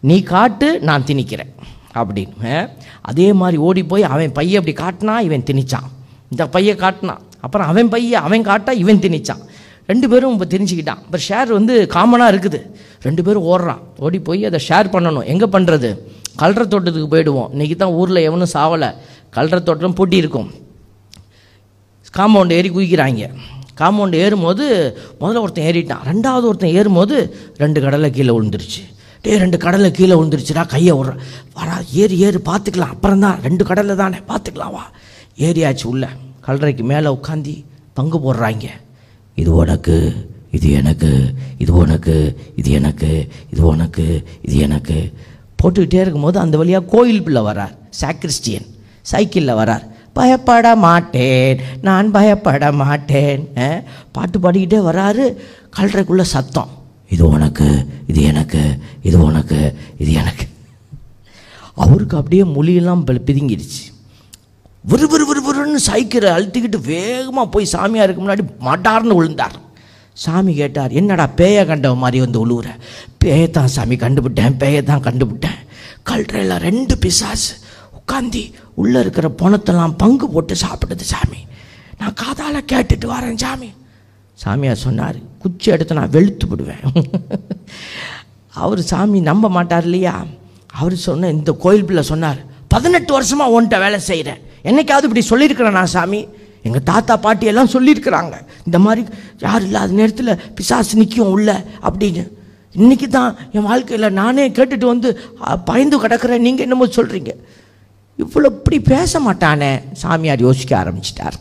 நீ 0.09 0.17
காட்டு 0.33 0.67
நான் 0.89 1.07
திணிக்கிறேன். 1.09 1.51
அப்படின்னு. 1.99 2.69
அதே 3.01 3.27
மாதிரி 3.41 3.57
ஓடி 3.67 3.83
போய் 3.83 4.03
அவன் 4.13 4.35
பைய 4.39 4.59
அப்படி 4.61 4.75
காட்டினா 4.83 5.15
இவன் 5.27 5.47
திணிச்சான். 5.49 5.87
இந்த 6.31 6.47
பைய 6.55 6.75
காட்டினான் 6.75 7.21
அப்புறம் 7.45 7.67
அவன் 7.67 7.89
பைய 7.89 8.19
அவன் 8.27 8.45
காட்டா 8.49 8.71
இவன் 8.83 9.03
திணிச்சான். 9.05 9.43
ரெண்டு 9.89 10.09
பேரும் 10.11 10.33
இப்போ 10.35 10.57
தெரிஞ்சுக்கிட்டான் 10.57 11.01
இப்போ 11.05 11.19
ஷேர் 11.27 11.49
வந்து 11.57 11.73
காமனாக 11.95 12.31
இருக்குது. 12.33 12.59
ரெண்டு 13.07 13.21
பேரும் 13.23 13.45
ஓடுறான். 13.51 13.81
ஓடி 14.05 14.19
போய் 14.19 14.45
அதை 14.49 14.59
ஷேர் 14.69 14.93
பண்ணணும். 14.95 15.27
எங்கே 15.33 15.47
பண்ணுறது 15.55 15.89
கல்ற 16.41 16.61
தோட்டத்துக்கு 16.71 17.11
போயிடுவோம். 17.13 17.51
இன்றைக்கி 17.55 17.75
தான் 17.75 17.93
ஊரில் 17.99 18.25
எவனும் 18.27 18.51
சாவலை. 18.53 18.89
கல்ற 19.37 19.63
தோட்டம் 19.63 19.95
பூட்டி 19.99 20.17
இருக்கும். 20.17 20.49
காம்பவுண்டு 22.17 22.57
ஏறி 22.57 22.69
குதிக்கிறாங்க. 22.69 23.29
காம்பவுண்டு 23.79 24.17
ஏறும்போது 24.25 24.65
முதல்ல 25.21 25.41
ஒருத்தன் 25.45 25.67
ஏறிட்டான். 25.69 26.03
ரெண்டாவது 26.11 26.45
ஒருத்தன் 26.49 26.75
ஏறும்போது 26.79 27.15
ரெண்டு 27.57 27.81
கடலை 27.81 28.11
கீழே 28.11 28.39
விழுந்துருச்சு. 28.39 28.83
டே 29.23 29.37
ரெண்டு 29.43 29.57
கடலை 29.65 29.89
கீழே 29.91 30.15
விழுந்துருச்சுடா 30.19 30.63
கையை 30.73 30.93
விட்ற. 30.97 31.13
வரா 31.57 31.75
ஏறி 32.01 32.17
ஏறு 32.27 32.39
பார்த்துக்கலாம். 32.49 32.93
அப்புறம் 32.95 33.23
தான் 33.25 33.39
ரெண்டு 33.47 33.63
கடலை 33.69 33.95
தானே 34.03 34.19
பார்த்துக்கலாம் 34.31 34.73
வா. 34.77 34.83
ஏறியாச்சு 35.47 35.85
உள்ள. 35.93 36.05
கல்லறைக்கு 36.45 36.83
மேலே 36.91 37.09
உட்காந்தி 37.17 37.55
பங்கு 37.97 38.17
போடுறாங்க. 38.25 38.67
இது 39.41 39.49
உனக்கு 39.61 39.97
இது 40.57 40.67
எனக்கு 40.79 41.09
இது 41.63 41.71
உனக்கு 41.81 42.15
இது 42.59 42.69
எனக்கு 42.79 43.09
இது 43.53 43.61
உனக்கு 43.73 44.05
இது 44.45 44.57
எனக்கு. 44.67 44.97
போட்டுக்கிட்டே 45.61 45.99
இருக்கும்போது 46.03 46.37
அந்த 46.39 46.55
வழியாக 46.57 46.89
கோயில் 46.93 47.23
பிள்ளை 47.25 47.41
வரார் 47.49 47.75
சாக்ரிஸ்டியன் 48.01 48.67
சைக்கிளில் 49.11 49.59
வரார் 49.59 49.85
பயப்பட 50.17 50.67
மாட்டேன் 50.85 51.59
நான் 51.87 52.07
பயப்பட 52.15 52.71
மாட்டேன். 52.81 53.43
பாட்டு 54.15 54.37
பாடிக்கிட்டே 54.39 54.79
வராரு 54.89 55.25
கல்றைக்குள்ளே 55.77 56.25
சத்தம். 56.35 56.71
இது 57.09 57.29
உனக்கு 57.29 57.85
இது 58.07 58.21
எனக்கு 58.21 58.79
இது 59.01 59.17
உனக்கு 59.19 59.75
இது 59.97 60.11
எனக்கு. 60.13 60.45
அவருக்கு 61.75 62.17
அப்படியே 62.17 62.43
மொழியெல்லாம் 62.43 63.05
பிதுங்கிடுச்சு. 63.07 63.83
விறு 64.83 65.07
விறு 65.07 65.25
விறு 65.25 65.41
விறுன்னு 65.47 65.79
சைக்கிளை 65.89 66.29
அழுத்திக்கிட்டு 66.35 66.81
வேகமாக 66.81 67.47
போய் 67.49 67.73
சாமியாருக்கு 67.73 68.23
முன்னாடி 68.23 68.43
மட்டார்னு 68.59 69.17
விழுந்தார். 69.19 69.57
சாமி 70.13 70.53
கேட்டார் 70.53 70.91
என்னடா 70.91 71.27
பேய 71.27 71.65
கண்டவ 71.65 71.95
மாதிரி 71.95 72.19
வந்து 72.19 72.39
உழுவுற? 72.45 72.67
தான் 73.51 73.67
சாமி 73.67 73.95
கண்டுபிட்டேன் 73.95 74.83
தான் 74.83 75.05
கண்டுபிட்டேன். 75.07 75.59
கல்றையில் 76.03 76.57
ரெண்டு 76.57 76.97
பிசாசு 76.97 77.53
உட்காந்தி 77.97 78.53
உள்ளே 78.73 78.99
இருக்கிற 78.99 79.27
பணத்தெல்லாம் 79.41 79.95
பங்கு 79.97 80.29
போட்டு 80.29 80.55
சாப்பிடுது 80.55 81.05
சாமி. 81.13 81.47
நான் 81.99 82.13
காதால் 82.13 82.67
கேட்டுட்டு 82.71 83.07
வரேன் 83.15 83.35
சாமி. 83.35 83.73
சாமியார் 84.39 84.83
சொன்னார் 84.85 85.17
குச்சி 85.39 85.67
எடுத்து 85.71 85.97
நான் 85.99 86.09
வெளுத்து 86.09 86.45
விடுவேன். 86.47 86.83
அவர் 88.63 88.81
சாமி 88.81 89.19
நம்ப 89.19 89.49
மாட்டார் 89.49 89.83
இல்லையா? 89.83 90.13
அவர் 90.73 90.95
சொன்ன 90.95 91.29
இந்த 91.29 91.51
கோயில் 91.63 91.85
பிள்ளை 91.85 92.03
சொன்னார் 92.03 92.39
பதினெட்டு 92.67 93.11
வருஷமாக 93.13 93.53
உன்கிட்ட 93.55 93.77
வேலை 93.79 93.99
செய்கிறேன் 93.99 94.41
என்னைக்காவது 94.63 95.07
இப்படி 95.09 95.21
சொல்லியிருக்கிறேன் 95.21 95.77
நான் 95.79 95.93
சாமி. 95.95 96.21
எங்கள் 96.63 96.83
தாத்தா 96.83 97.17
பாட்டி 97.17 97.45
எல்லாம் 97.45 97.73
சொல்லியிருக்கிறாங்க. 97.73 98.35
இந்த 98.65 98.79
மாதிரி 98.79 99.03
யார் 99.39 99.61
இல்லாத 99.61 99.91
நேரத்தில் 99.91 100.39
பிசாசு 100.55 100.97
நிற்கும் 100.97 101.33
உள்ள 101.35 101.49
அப்படின்னு. 101.87 102.23
இன்னைக்கு 102.73 103.07
தான் 103.09 103.37
என் 103.51 103.63
வாழ்க்கையில் 103.63 104.15
நானே 104.21 104.45
கேட்டுட்டு 104.49 104.85
வந்து 104.85 105.09
பயந்து 105.65 105.97
கிடக்கிறேன். 106.01 106.45
நீங்கள் 106.47 106.65
என்னமோ 106.65 106.87
சொல்கிறீங்க 106.97 107.33
இவ்வளோ 108.19 108.45
இப்படி 108.45 108.79
பேச 108.79 109.19
மாட்டானே. 109.19 109.71
சாமியார் 109.93 110.39
யோசிக்க 110.39 110.71
ஆரம்பிச்சிட்டார். 110.83 111.35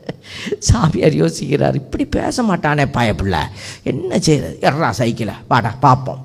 சாமியார் 0.70 1.14
யோசிக்கிறார் 1.22 1.74
இப்படி 1.74 2.04
பேச 2.04 2.42
மாட்டானே 2.42 2.84
பயப்பிள்ள. 2.96 3.36
என்ன 3.82 4.18
செய்யறது 4.18 4.58
எறா 4.60 4.90
சைக்கிளை. 5.00 5.34
வாடா 5.48 5.70
பார்ப்போம் 5.86 6.20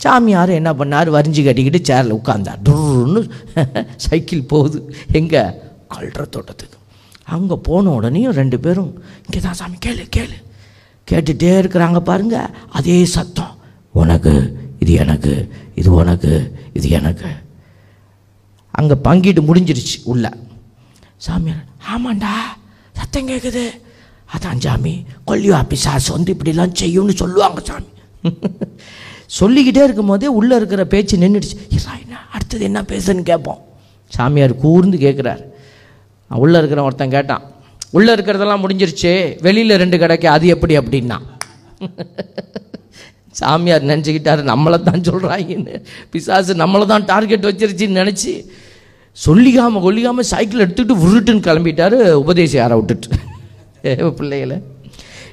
சாமியார் 0.00 0.50
என்ன 0.50 0.70
பண்ணார்? 0.74 1.08
வரிஞ்சு 1.08 1.42
கட்டிக்கிட்டு 1.44 1.80
சேரில் 1.90 2.16
உட்காந்தார் 2.18 2.62
துருன்னு 2.68 3.22
சைக்கிள் 4.06 4.50
போகுது. 4.52 4.78
எங்கே? 5.12 5.42
கல்ற 5.94 6.20
தோட்டத்துக்கு. 6.28 6.76
அங்கே 7.26 7.56
போன 7.68 7.90
உடனேயும் 7.90 8.38
ரெண்டு 8.40 8.60
பேரும் 8.60 8.92
இங்கே 9.26 9.40
தான் 9.40 9.58
சாமி 9.60 9.76
கேளு 9.86 10.04
கேளு. 10.16 10.38
கேட்டுகிட்டே 11.08 11.52
இருக்கிறாங்க 11.62 11.98
பாருங்கள் 12.00 12.50
அதே 12.70 13.04
சத்தம். 13.04 13.54
உனக்கு 13.94 14.32
இது 14.78 14.92
எனக்கு 14.92 15.32
இது 15.74 15.90
உனக்கு 15.92 16.32
இது 16.74 16.88
எனக்கு. 16.88 17.30
அங்கே 18.80 18.96
பங்கிட்டு 19.04 19.42
முடிஞ்சிருச்சு 19.48 19.96
உள்ள. 20.04 20.26
சாமியார் 21.20 21.64
ஆமாண்டா 21.92 22.32
சத்தம் 22.94 23.28
கேட்குது 23.28 23.64
அதான் 24.28 24.60
சாமி 24.60 24.92
கொல்லிவா 25.24 25.60
பிசாசு 25.70 26.08
வந்து 26.12 26.30
இப்படிலாம் 26.34 26.78
செய்யும்னு 26.80 27.14
சொல்லுவாங்க 27.22 27.60
சாமி. 27.62 27.88
சொல்லிக்கிட்டே 29.38 29.82
இருக்கும்போதே 29.84 30.28
உள்ளே 30.38 30.54
இருக்கிற 30.56 30.82
பேச்சு 30.84 31.16
நின்றுடுச்சு 31.16 31.56
என்ன 31.96 32.16
அடுத்தது 32.32 32.62
என்ன 32.64 32.80
பேசுன்னு 32.82 33.22
கேட்போம் 33.22 33.60
சாமியார் 34.12 34.54
கூர்ந்து 34.56 34.96
கேட்குறார் 34.98 35.42
உள்ளே 36.30 36.58
இருக்கிற 36.58 36.80
ஒருத்தன் 36.82 37.10
கேட்டான் 37.10 37.44
உள்ளே 37.92 38.10
இருக்கிறதெல்லாம் 38.12 38.62
முடிஞ்சிருச்சு 38.64 39.12
வெளியில் 39.40 39.80
ரெண்டு 39.82 39.96
கிடைக்கு 39.98 40.28
அது 40.28 40.46
எப்படி? 40.46 40.74
அப்படின்னா. 40.78 41.18
சாமியார் 43.34 43.88
நினச்சிக்கிட்டாரு 43.90 44.42
நம்மளை 44.44 44.78
தான் 44.82 45.06
சொல்கிறாங்கன்னு 45.08 45.74
பிசாசு 46.10 46.54
நம்மளை 46.54 46.86
தான் 46.86 47.06
டார்கெட் 47.06 47.48
வச்சிருச்சுன்னு 47.48 48.00
நினச்சி 48.00 48.32
சொல்லிக்காமல் 49.16 49.84
கொல்லிக்காமல் 49.84 50.30
சைக்கிள் 50.32 50.64
எடுத்துக்கிட்டு 50.66 51.04
உருட்டுன்னு 51.06 51.46
கிளம்பிட்டாரு 51.46 52.12
உபதேசம் 52.12 52.60
யாரை 52.60 52.76
விட்டுட்டு. 52.76 53.08
ஏ 53.86 53.94
பிள்ளைகளை. 53.94 54.56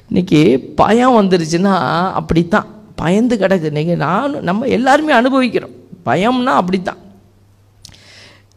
இன்னைக்கு 0.08 0.60
பயம் 0.76 1.18
வந்துருச்சுன்னா 1.18 1.74
அப்படித்தான். 2.20 2.68
பயந்து 2.96 3.36
கிடக்கு. 3.36 3.64
இன்னைக்கு 3.64 3.96
நானும் 3.96 4.42
நம்ம 4.42 4.66
எல்லாருமே 4.66 5.12
அனுபவிக்கிறோம். 5.12 5.76
பயம்னா 6.06 6.54
அப்படித்தான். 6.62 6.98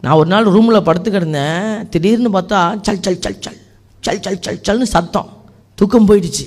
நான் 0.01 0.19
ஒரு 0.21 0.29
நாள் 0.29 0.45
ரூமில் 0.45 0.83
படுத்து 0.83 1.11
கிடந்தேன். 1.11 1.89
திடீர்னு 1.89 2.31
பார்த்தா 2.39 2.61
சல் 2.87 3.03
சல் 3.07 3.21
சல் 3.25 3.41
சல் 3.47 3.59
சல் 4.07 4.21
சல் 4.25 4.41
சல் 4.47 4.61
சல்னு 4.69 4.83
சத்தம். 4.83 5.29
தூக்கம் 5.75 6.09
போயிடுச்சு. 6.09 6.47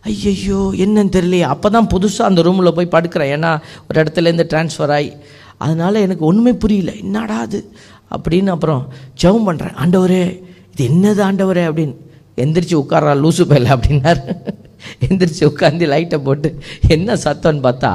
ஐயையோ 0.00 0.72
என்னன்னு 0.84 1.14
தெரியலையே. 1.16 1.40
அப்போ 1.40 1.70
தான் 1.70 1.88
புதுசாக 1.94 2.30
அந்த 2.30 2.42
ரூமில் 2.42 2.72
போய் 2.72 2.94
படுக்கிறேன். 2.96 3.32
ஏன்னா 3.36 3.60
ஒரு 3.88 4.02
இடத்துலேருந்து 4.02 4.46
ட்ரான்ஸ்ஃபர் 4.52 4.92
ஆகி 4.98 5.12
அதனால் 5.58 5.94
எனக்கு 5.94 6.24
ஒன்றுமே 6.24 6.52
புரியல. 6.52 6.92
என்னடா 6.92 7.38
அது? 7.38 7.72
அப்படின்னு 8.16 8.52
அப்புறம் 8.56 8.82
ஜெபம் 9.22 9.46
பண்ணுறேன் 9.48 9.76
ஆண்டவரே 9.84 10.22
இது 10.72 10.84
என்னது 10.90 11.20
ஆண்டவரே 11.28 11.64
அப்படின்னு. 11.70 11.96
எந்திரிச்சு 12.42 12.74
உட்கார்றா 12.82 13.12
லூசு 13.22 13.42
பயில 13.50 13.66
அப்படின்னாரு. 13.74 14.22
எந்திரிச்சு 15.06 15.42
உட்காந்து 15.50 15.84
லைட்டை 15.92 16.18
போட்டு 16.26 16.48
என்ன 16.94 17.14
சத்தம்னு 17.24 17.62
பார்த்தா 17.66 17.90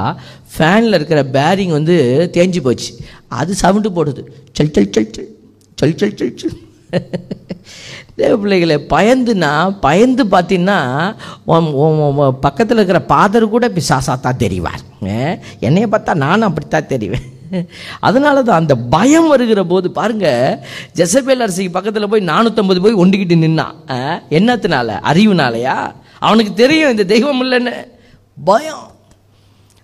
ஃபேனில் 0.54 0.96
இருக்கிற 0.98 1.20
பேரிங் 1.36 1.74
வந்து 1.78 1.96
தேஞ்சு 2.36 2.60
போச்சு. 2.66 2.90
அது 3.40 3.54
சவுண்டு 3.62 3.90
போடுது. 3.98 4.22
சல் 4.56 4.72
சல் 4.76 4.90
சல் 4.96 5.10
சல் 5.16 5.28
சல் 5.80 5.94
சல் 6.00 6.16
சல் 6.20 6.34
சல். 6.40 6.56
தேவ 8.20 8.32
பிள்ளைகளை 8.40 8.76
பயந்துனா 8.94 9.50
பயந்து 9.84 10.22
பார்த்தீங்கன்னா 10.32 10.78
பக்கத்தில் 12.46 12.78
இருக்கிற 12.78 13.00
பாதர் 13.12 13.52
கூட 13.54 13.68
பிசாசாத்தான் 13.76 14.42
தெரிவார். 14.44 14.82
என்னையை 15.02 15.36
என்னைய 15.68 15.86
பார்த்தா 15.92 16.12
நானும் 16.24 16.48
அப்படித்தான் 16.48 16.90
தெரிவேன். 16.94 17.28
அதனால 18.00 18.42
தான் 18.42 18.56
அந்த 18.56 18.76
பயம் 18.76 19.28
வருகிற 19.28 19.64
போது 19.64 19.90
பாருங்க 19.90 20.58
ஜெசபேல் 20.94 21.40
அரசிக்கு 21.40 21.70
பக்கத்தில் 21.70 22.08
போய் 22.08 22.20
நானூற்றம்பது 22.20 22.80
போய் 22.80 22.94
ஒண்டிக்கிட்டு 22.94 23.36
நின்னான் 23.36 23.74
ஆ, 23.90 24.22
என்னத்தினால? 24.30 25.00
அறிவுனாலையா? 25.04 25.92
அவனுக்கு 26.18 26.54
தெரியும் 26.54 26.90
இந்த 26.90 27.04
தெய்வம் 27.04 27.42
இல்லைன்னு. 27.44 27.86
பயம். 28.44 28.90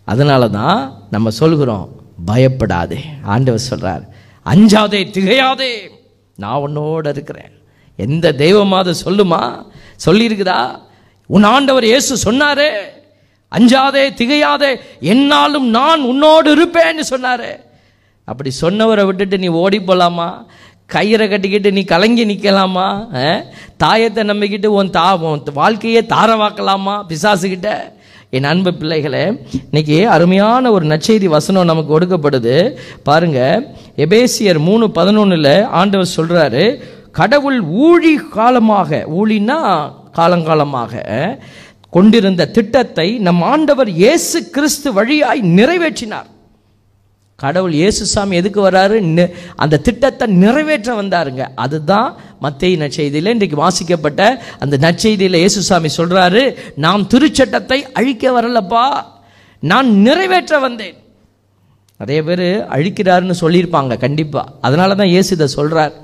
அதனால 0.04 0.48
தான் 0.48 1.06
நம்ம 1.10 1.30
சொல்கிறோம் 1.30 1.88
பயப்படாதே. 2.24 3.04
ஆண்டவர் 3.24 3.60
சொல்கிறார் 3.60 4.04
அஞ்சாதே 4.46 5.10
திகையாதே. 5.10 5.90
நான் 6.36 6.62
உன்னோட 6.68 7.08
இருக்கிறேன். 7.08 7.52
எந்த 7.96 8.32
தெய்வமாவது 8.32 8.94
சொல்லுமா? 9.04 9.66
சொல்லியிருக்குதா? 10.06 10.78
உன் 11.26 11.42
ஆண்டவர் 11.42 11.84
இயேசு 11.84 12.32
சொன்னாரே. 12.32 12.70
அஞ்சாதே 13.52 14.04
திகையாதே 14.20 14.70
என்னாலும் 15.12 15.66
நான் 15.78 16.08
உன்னோடு 16.10 16.48
இருப்பேன்னு 16.56 17.04
சொன்னார். 17.12 17.50
அப்படி 18.28 18.50
சொன்னவரை 18.62 19.02
விட்டுட்டு 19.08 19.36
நீ 19.42 19.48
ஓடி 19.62 19.78
போகலாமா 19.80 20.28
கயிறை 20.94 21.26
கட்டிக்கிட்டு 21.28 21.70
நீ 21.76 21.82
கலங்கி 21.92 22.24
நிற்கலாமா 22.30 22.86
தாயத்தை 23.82 24.22
நம்பிக்கிட்டு 24.30 24.68
உன் 24.78 24.94
தா 24.96 25.06
உன் 25.30 25.42
வாழ்க்கையே 25.60 26.00
தாரவாக்கலாமா 26.14 26.94
பிசாசுக்கிட்ட 27.10 27.70
என் 28.36 28.48
அன்பு 28.50 28.70
பிள்ளைகளே 28.80 29.24
இன்னைக்கு 29.68 29.96
அருமையான 30.14 30.70
ஒரு 30.76 30.84
நற்செய்தி 30.92 31.28
வசனம் 31.34 31.68
நமக்கு 31.70 31.94
ஒடுக்கப்படுது. 31.98 32.54
பாருங்க 33.08 33.40
எபேசியர் 34.04 34.60
மூணு 34.68 34.86
பதினொன்றில் 34.98 35.54
ஆண்டவர் 35.80 36.14
சொல்கிறாரு 36.16 36.64
கடவுள் 37.18 37.60
ஊழி 37.86 38.14
காலமாக. 38.36 38.90
ஊழின்னா 39.18 39.60
காலங்காலமாக. 40.18 40.94
கொண்டிருந்த 41.96 42.50
திட்டத்தை 42.56 43.08
நம் 43.26 43.44
ஆண்டவர் 43.52 43.90
இயேசு 44.00 44.38
கிறிஸ்து 44.54 44.88
வழியாய் 44.96 45.42
நிறைவேற்றினார். 45.58 46.30
கடவுள் 47.42 47.74
இயேசுசாமி 47.78 48.34
எதுக்கு 48.40 48.60
வராரு? 48.66 48.98
அந்த 49.62 49.80
திட்டத்தை 49.86 50.26
நிறைவேற்ற 50.42 50.90
வந்தாருங்க. 51.00 51.42
அதுதான் 51.64 52.08
மத்திய 52.44 52.78
நற்செய்தியில் 52.82 53.32
இன்றைக்கு 53.34 53.56
வாசிக்கப்பட்ட 53.62 54.22
அந்த 54.64 54.76
நற்செய்தியில் 54.84 55.38
இயேசுசாமி 55.40 55.90
சொல்றாரு 55.98 56.42
நாம் 56.84 57.04
திருச்சட்டத்தை 57.14 57.78
அழிக்க 58.00 58.32
வரலப்பா 58.36 58.84
நான் 59.62 59.90
நிறைவேற்ற 60.06 60.58
வந்தேன். 60.66 60.96
நிறைய 62.00 62.22
பேர் 62.28 62.46
அழிக்கிறாருன்னு 62.76 63.36
சொல்லியிருப்பாங்க 63.42 63.94
கண்டிப்பாக 64.04 64.52
அதனால 64.66 64.96
தான் 65.00 65.12
இயேசு 65.14 65.30
இதை 65.36 65.48
சொல்கிறார் 65.58 65.94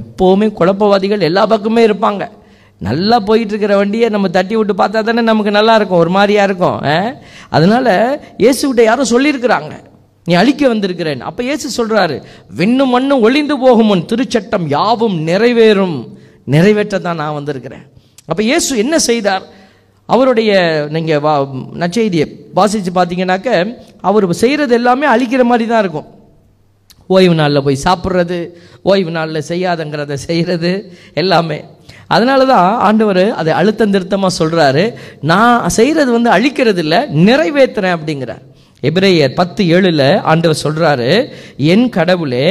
எப்போவுமே 0.00 0.48
குழப்பவாதிகள் 0.58 1.26
எல்லா 1.28 1.44
பக்கமே 1.52 1.82
இருப்பாங்க. 1.88 2.24
நல்லா 2.86 3.16
போயிட்டுருக்கிற 3.28 3.74
வண்டியை 3.80 4.08
நம்ம 4.14 4.28
தட்டி 4.36 4.54
விட்டு 4.58 4.74
பார்த்தா 4.80 5.00
தானே 5.08 5.22
நமக்கு 5.30 5.52
நல்லா 5.58 5.74
இருக்கும் 5.78 6.02
ஒரு 6.04 6.12
மாதிரியா 6.16 6.42
இருக்கும் 6.48 6.78
அதனால் 6.88 7.16
அதனால 7.56 7.86
இயேசுகிட்ட 8.42 8.82
யாரோ 8.90 9.04
சொல்லியிருக்கிறாங்க. 9.14 9.72
நீ 10.26 10.32
அழிக்க 10.40 10.62
வந்திருக்கிறேன் 10.72 11.22
அப்போ 11.28 11.42
இயேசு 11.48 11.66
சொல்கிறாரு 11.76 12.16
விண்ணும் 12.58 12.92
மண்ணும் 12.94 13.22
ஒளிந்து 13.26 13.54
போகும் 13.64 14.04
திருச்சட்டம் 14.10 14.66
யாவும் 14.76 15.16
நிறைவேறும். 15.28 15.98
நிறைவேற்ற 16.54 16.98
தான் 17.06 17.20
நான் 17.22 17.36
வந்திருக்கிறேன். 17.38 17.84
அப்போ 18.30 18.42
இயேசு 18.50 18.70
என்ன 18.84 18.94
செய்தார்? 19.08 19.44
அவருடைய 20.14 20.52
நீங்கள் 20.94 21.22
வா 21.24 21.34
நச்செய்தியை 21.82 22.26
வாசித்து 22.58 22.92
பார்த்தீங்கன்னாக்க 22.98 23.50
அவர் 24.08 24.26
செய்கிறது 24.42 24.74
எல்லாமே 24.78 25.06
அழிக்கிற 25.14 25.44
மாதிரி 25.50 25.66
தான் 25.72 25.82
இருக்கும். 25.84 26.08
ஓய்வு 27.16 27.34
நாளில் 27.40 27.64
போய் 27.66 27.84
சாப்பிட்றது 27.84 28.38
ஓய்வு 28.90 29.12
நாளில் 29.18 29.48
செய்யாதங்கிறத 29.50 30.18
செய்கிறது 30.28 30.72
எல்லாமே. 31.22 31.58
அதனால 32.14 32.46
தான் 32.52 32.70
ஆண்டவர் 32.88 33.24
அதை 33.40 33.52
அழுத்தம் 33.60 33.94
திருத்தமாக 33.94 34.38
சொல்கிறாரு 34.40 34.84
நான் 35.30 35.74
செய்கிறது 35.78 36.10
வந்து 36.16 36.30
அழிக்கிறது 36.36 36.82
இல்லை 36.84 37.00
நிறைவேற்றுறேன் 37.26 37.96
அப்படிங்கிறார். 37.96 38.44
எபிரேயர் 38.88 39.36
பத்து 39.40 39.62
ஏழில் 39.76 40.06
ஆண்டவர் 40.32 40.62
சொல்கிறாரு 40.64 41.10
என் 41.72 41.86
கடவுளே 41.96 42.46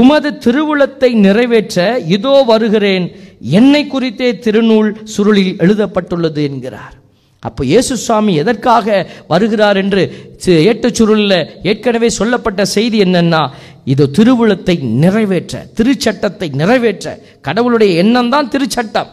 உமது 0.00 0.30
திருவுளத்தை 0.44 1.10
நிறைவேற்ற 1.26 1.86
இதோ 2.16 2.34
வருகிறேன். 2.52 3.06
என்னை 3.58 3.82
குறித்தே 3.94 4.30
திருநூல் 4.46 4.90
சுருளில் 5.14 5.54
எழுதப்பட்டுள்ளது 5.64 6.42
என்கிறார். 6.50 6.94
அப்போ 7.40 7.64
இயேசு 7.64 7.96
சுவாமி 7.96 8.34
எதற்காக 8.34 9.06
வருகிறார் 9.28 9.76
என்று 9.76 10.34
சி- 10.46 10.62
சுருளில் 10.92 11.46
ஏற்கனவே 11.62 12.08
சொல்லப்பட்ட 12.08 12.64
செய்தி 12.64 13.02
என்னன்னா 13.02 13.50
இது 13.84 14.10
திருவுளத்தை 14.18 14.80
நிறைவேற்ற 14.80 15.66
திருச்சட்டத்தை 15.76 16.54
நிறைவேற்ற. 16.54 17.18
கடவுளுடைய 17.40 17.94
எண்ணம் 17.94 18.30
தான் 18.30 18.48
திருச்சட்டம். 18.48 19.06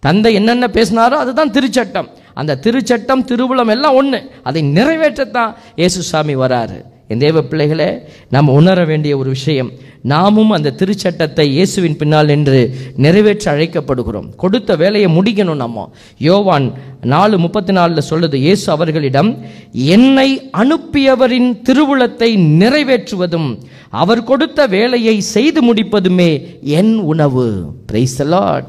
தந்தை 0.00 0.34
என்னென்ன 0.34 0.66
பேசினாரோ 0.66 1.16
அதுதான் 1.16 1.50
திருச்சட்டம். 1.50 2.08
அந்த 2.34 2.58
திருச்சட்டம் 2.62 3.24
திருவுளம் 3.24 3.68
எல்லாம் 3.68 3.94
ஒன்று 3.94 4.30
அதை 4.42 4.62
நிறைவேற்றத்தான் 4.62 5.54
இயேசு 5.76 6.02
சாமி 6.02 6.36
வராரு. 6.36 6.84
என் 7.08 7.18
தேவ 7.18 7.42
பிள்ளைகளை 7.42 7.98
நாம் 8.30 8.48
உணர 8.48 8.84
வேண்டிய 8.84 9.16
ஒரு 9.16 9.30
விஷயம். 9.30 9.70
நாமும் 10.02 10.50
அந்த 10.50 10.74
திருச்சட்டத்தை 10.78 11.40
இயேசுவின் 11.40 11.96
பின்னால் 11.96 12.26
நின்று 12.26 12.74
நிறைவேற்ற 12.96 13.56
அழைக்கப்படுகிறோம். 13.56 14.36
கொடுத்த 14.36 14.76
வேலையை 14.76 15.10
முடிக்கணும் 15.10 15.54
நம்ம. 15.54 15.92
யோவான் 16.18 16.72
நாலு 17.02 17.38
முப்பத்தி 17.38 17.72
நாலில் 17.72 18.08
சொல்லுது 18.10 18.34
இயேசு 18.34 18.72
அவர்களிடம் 18.72 19.38
என்னை 19.72 20.50
அனுப்பியவரின் 20.52 21.50
திருவுளத்தை 21.68 22.30
நிறைவேற்றுவதும் 22.62 23.58
அவர் 23.90 24.24
கொடுத்த 24.24 24.66
வேலையை 24.66 25.20
செய்து 25.20 25.74
முடிப்பதுமே 25.74 26.60
என் 26.60 26.98
உணவு. 26.98 27.74
பிரைஸ் 27.86 28.22
லாட் 28.22 28.66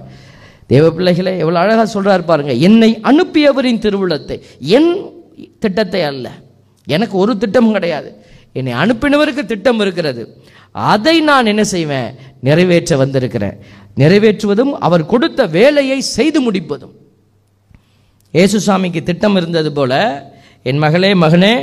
தேவ 0.67 0.91
பிள்ளைகளை 0.91 1.37
எவ்வளோ 1.37 1.59
அழகாக 1.59 1.87
சொல்கிறாரு 1.93 2.23
பாருங்க. 2.25 2.53
என்னை 2.53 2.99
அனுப்பியவரின் 3.01 3.83
திருவுளத்தை. 3.85 4.39
என் 4.59 4.91
திட்டத்தை 5.59 6.01
அல்ல. 6.01 6.31
எனக்கு 6.87 7.17
ஒரு 7.17 7.37
திட்டமும் 7.37 7.71
கிடையாது. 7.71 8.09
என்னை 8.57 8.73
அனுப்பினவருக்கு 8.73 9.45
திட்டம் 9.45 9.79
இருக்கிறது. 9.79 10.21
அதை 10.71 11.15
நான் 11.21 11.45
என்ன 11.45 11.63
செய்வேன்? 11.63 12.09
நிறைவேற்ற 12.39 12.97
வந்திருக்கிறேன். 12.97 13.57
நிறைவேற்றுவதும் 13.97 14.71
அவர் 14.87 15.05
கொடுத்த 15.05 15.45
வேலையை 15.57 16.01
செய்து 16.01 16.39
முடிப்பதும். 16.41 16.93
ஏசுசாமிக்கு 18.33 19.03
திட்டம் 19.03 19.35
இருந்தது 19.35 19.71
போல 19.71 19.93
என் 20.63 20.77
மகளே 20.77 21.13
மகனே 21.13 21.53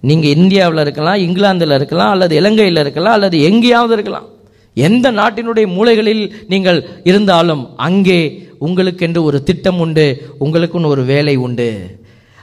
நீங்கள் 0.00 0.34
இந்தியாவில் 0.36 0.80
இருக்கலாம் 0.80 1.22
இங்கிலாந்தில் 1.26 1.74
இருக்கலாம் 1.74 2.10
அல்லது 2.10 2.36
இலங்கையில் 2.36 2.76
இருக்கலாம் 2.76 3.12
அல்லது 3.12 3.42
எங்கேயாவது 3.42 3.92
இருக்கலாம். 3.92 4.28
எந்த 4.74 5.06
நாட்டினுடைய 5.12 5.66
மூலைகளில் 5.76 6.24
நீங்கள் 6.48 6.88
இருந்தாலும் 7.04 7.64
அங்கே 7.76 8.20
உங்களுக்கென்று 8.58 9.22
ஒரு 9.22 9.42
திட்டம் 9.42 9.78
உண்டு 9.78 10.06
உங்களுக்குன்னு 10.40 10.92
ஒரு 10.94 11.04
வேலை 11.04 11.36
உண்டு. 11.36 11.68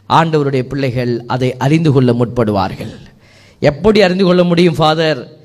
ஆண்டவருடைய 0.09 0.63
பிள்ளைகள் 0.71 1.13
அதை 1.27 1.57
அறிந்து 1.57 1.91
கொள்ள 1.91 2.11
முற்படுவார்கள். 2.13 2.93
எப்படி 3.59 4.01
அறிந்து 4.01 4.25
கொள்ள 4.25 4.43
முடியும் 4.43 4.75
ஃபாதர் 4.75 5.37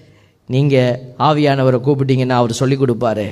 நீங்கள் 0.47 0.99
ஆவியானவரை 1.19 1.81
கூப்பிட்டீங்கன்னா 1.87 2.29
அவர் 2.29 2.53
சொல்லிக் 2.53 2.83
கொடுப்பாரு. 2.83 3.29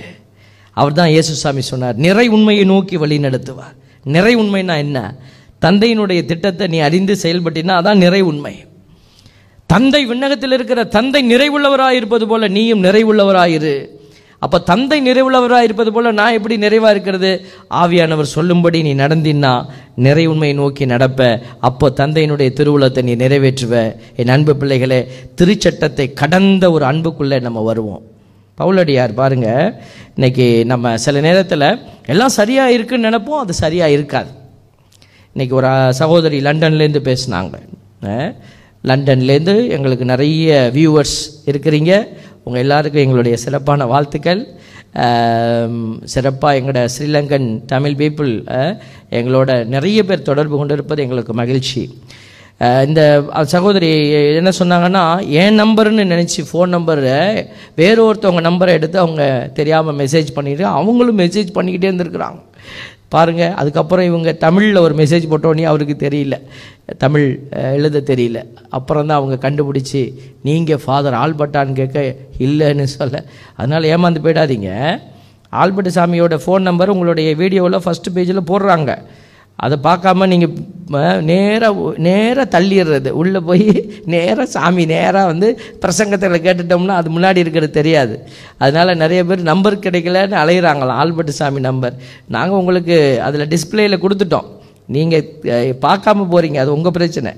அவர் 0.71 0.93
தான் 0.93 1.09
இயேசுசாமி 1.09 1.59
சொன்னார் 1.59 1.97
நிறை 1.97 2.29
உண்மையை 2.29 2.65
நோக்கி 2.65 2.97
வழி 2.97 3.19
நடத்துவார். 3.19 3.77
நிறை 4.05 4.37
உண்மைன்னா 4.37 4.77
என்ன? 4.77 5.15
தந்தையினுடைய 5.61 6.25
திட்டத்தை 6.25 6.67
நீ 6.67 6.79
அறிந்து 6.79 7.17
செயல்பட்டினா 7.23 7.75
அதான் 7.81 7.95
நிறை 7.95 8.21
உண்மை. 8.21 8.65
தந்தை 9.67 10.07
விண்ணகத்தில் 10.07 10.53
இருக்கிற 10.53 10.85
தந்தை 10.85 11.35
நிறைவுள்ளவராக 11.35 11.91
இருப்பது 11.91 12.29
போல 12.29 12.49
நீயும் 12.49 12.85
நிறைவுள்ளவராயிரு. 12.85 13.87
அப்போ 14.45 14.59
தந்தை 14.71 14.97
நிறைவுள்ளவராக 15.09 15.67
இருப்பது 15.69 15.91
போல் 15.93 16.17
நான் 16.21 16.37
எப்படி 16.39 16.55
நிறைவாக 16.65 16.93
இருக்கிறது? 16.95 17.31
ஆவியானவர் 17.83 18.35
சொல்லும்படி 18.37 18.79
நீ 18.87 18.93
நடந்தின்னா 19.03 19.53
நிறை 20.07 20.25
உண்மையை 20.33 20.55
நோக்கி 20.61 20.85
நடப்ப. 20.93 21.21
அப்போ 21.69 21.89
தந்தையினுடைய 22.01 22.51
திருவுளத்தை 22.59 23.03
நீ 23.09 23.15
நிறைவேற்றுவ. 23.25 23.75
என் 24.17 24.33
அன்பு 24.37 24.55
பிள்ளைகளே 24.57 25.01
திருச்சட்டத்தை 25.41 26.07
கடந்த 26.23 26.65
ஒரு 26.77 26.85
அன்புக்குள்ளே 26.91 27.39
நம்ம 27.47 27.61
வருவோம். 27.61 28.03
பவுலடியார் 28.59 29.15
பாருங்க 29.21 29.49
இன்னைக்கு 30.15 30.47
நம்ம 30.73 30.97
சில 31.05 31.21
நேரத்தில் 31.29 31.67
எல்லாம் 32.07 32.37
சரியாக 32.41 32.75
இருக்குன்னு 32.77 33.09
நினைப்போம் 33.09 33.43
அது 33.45 33.53
சரியாக 33.65 33.97
இருக்காது. 33.97 34.31
இன்னைக்கு 35.35 35.57
ஒரு 35.61 35.71
சகோதரி 36.01 36.41
லண்டன்லேருந்து 36.49 37.03
பேசுனாங்க. 37.11 37.55
லண்டன்லேருந்து 38.91 39.55
எங்களுக்கு 39.75 40.05
நிறைய 40.05 40.71
வியூவர்ஸ் 40.75 41.19
இருக்கிறீங்க. 41.51 41.93
உங்கள் 42.45 42.63
எல்லாருக்கும் 42.65 43.05
எங்களுடைய 43.05 43.37
சிறப்பான 43.45 43.87
வாழ்த்துக்கள். 43.93 44.43
சிறப்பாக 46.15 46.59
எங்களோட 46.59 46.81
ஸ்ரீலங்கன் 46.95 47.49
தமிழ் 47.73 47.99
பீப்புள் 48.01 48.33
எங்களோட 49.19 49.51
நிறைய 49.75 50.01
பேர் 50.09 50.29
தொடர்பு 50.31 50.57
கொண்டிருப்பது 50.61 51.03
எங்களுக்கு 51.05 51.35
மகிழ்ச்சி. 51.43 51.83
இந்த 52.87 53.03
சகோதரி 53.53 53.89
என்ன 54.41 54.51
சொன்னாங்கன்னா 54.59 55.05
என் 55.41 55.59
நம்பர்னு 55.61 56.05
நினச்சி 56.13 56.41
ஃபோன் 56.49 56.75
நம்பரை 56.77 57.17
வேறு 57.81 58.01
ஒருத்தவங்க 58.09 58.43
நம்பரை 58.49 58.75
எடுத்து 58.79 58.99
அவங்க 59.05 59.25
தெரியாமல் 59.59 59.99
மெசேஜ் 60.03 60.31
பண்ணிட்டு 60.37 60.67
அவங்களும் 60.79 61.21
மெசேஜ் 61.23 61.57
பண்ணிக்கிட்டே 61.57 61.91
இருந்திருக்கிறாங்க. 61.91 62.41
பாருங்கள் 63.15 63.55
அதுக்கப்புறம் 63.61 64.07
இவங்க 64.11 64.31
தமிழில் 64.45 64.83
ஒரு 64.85 64.95
மெசேஜ் 65.01 65.25
போட்டோன்னே 65.33 65.65
அவருக்கு 65.71 65.95
தெரியல. 66.05 66.37
தமிழ் 67.05 67.27
எழுத 67.77 68.03
தெரியல. 68.11 68.39
அப்புறம் 68.79 69.09
தான் 69.09 69.19
அவங்க 69.21 69.37
கண்டுபிடிச்சி 69.47 70.03
நீங்கள் 70.49 70.83
ஃபாதர் 70.85 71.19
ஆல்பர்ட்டான்னு 71.23 71.79
கேட்க 71.81 71.99
இல்லைன்னு 72.47 72.87
சொல்ல. 72.99 73.25
அதனால் 73.61 73.89
ஏமாந்து 73.95 74.25
போயிடாதீங்க. 74.27 74.71
ஆல்பர்ட் 75.63 75.97
சாமியோட 75.97 76.37
ஃபோன் 76.45 76.69
நம்பர் 76.69 76.93
உங்களுடைய 76.95 77.31
வீடியோவில் 77.43 77.83
ஃபஸ்ட்டு 77.87 78.15
பேஜில் 78.17 78.49
போடுறாங்க. 78.53 78.91
அதை 79.65 79.77
பார்க்காம 79.89 80.27
நீங்கள் 80.33 80.55
நேராக 81.31 81.93
நேராக 82.07 82.47
தள்ளிடுறது. 82.55 83.11
உள்ளே 83.21 83.41
போய் 83.49 83.67
நேராக 84.15 84.47
சாமி 84.55 84.85
நேராக 84.93 85.31
வந்து 85.33 85.49
பிரசங்கத்தில் 85.83 86.45
கேட்டுட்டோம்னா 86.47 86.97
அது 87.01 87.11
முன்னாடி 87.17 87.43
இருக்கிறது 87.45 87.73
தெரியாது. 87.79 88.15
அதனால் 88.65 89.01
நிறைய 89.03 89.21
பேர் 89.31 89.43
நம்பர் 89.51 89.83
கிடைக்கலன்னு 89.87 90.39
அலையிறாங்களாம். 90.43 91.01
ஆல்பர்ட் 91.03 91.33
சாமி 91.41 91.63
நம்பர். 91.69 91.97
நாங்கள் 92.37 92.61
உங்களுக்கு 92.63 92.97
அதில் 93.29 93.51
டிஸ்பிளேயில் 93.55 94.03
கொடுத்துட்டோம். 94.05 94.49
நீங்கள் 94.97 95.77
பார்க்காம 95.87 96.27
போகிறீங்க 96.33 96.59
அது 96.65 96.77
உங்கள் 96.77 96.97
பிரச்சனை. 96.99 97.33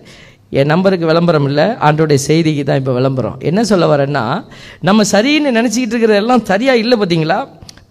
என் 0.60 0.70
நம்பருக்கு 0.72 1.10
விளம்பரம் 1.10 1.46
இல்லை. 1.50 1.66
ஆண்டோடைய 1.86 2.20
செய்திக்கு 2.28 2.64
தான் 2.68 2.80
இப்போ 2.80 2.92
விளம்பரம். 2.98 3.38
என்ன 3.50 3.60
சொல்ல 3.70 3.84
வரேன்னா 3.92 4.24
நம்ம 4.88 5.04
சரின்னு 5.12 5.56
நினச்சிக்கிட்டு 5.58 5.94
இருக்கிறதெல்லாம் 5.94 6.44
சரியாக 6.50 6.82
இல்லை 6.82 6.98
பார்த்தீங்களா 7.00 7.38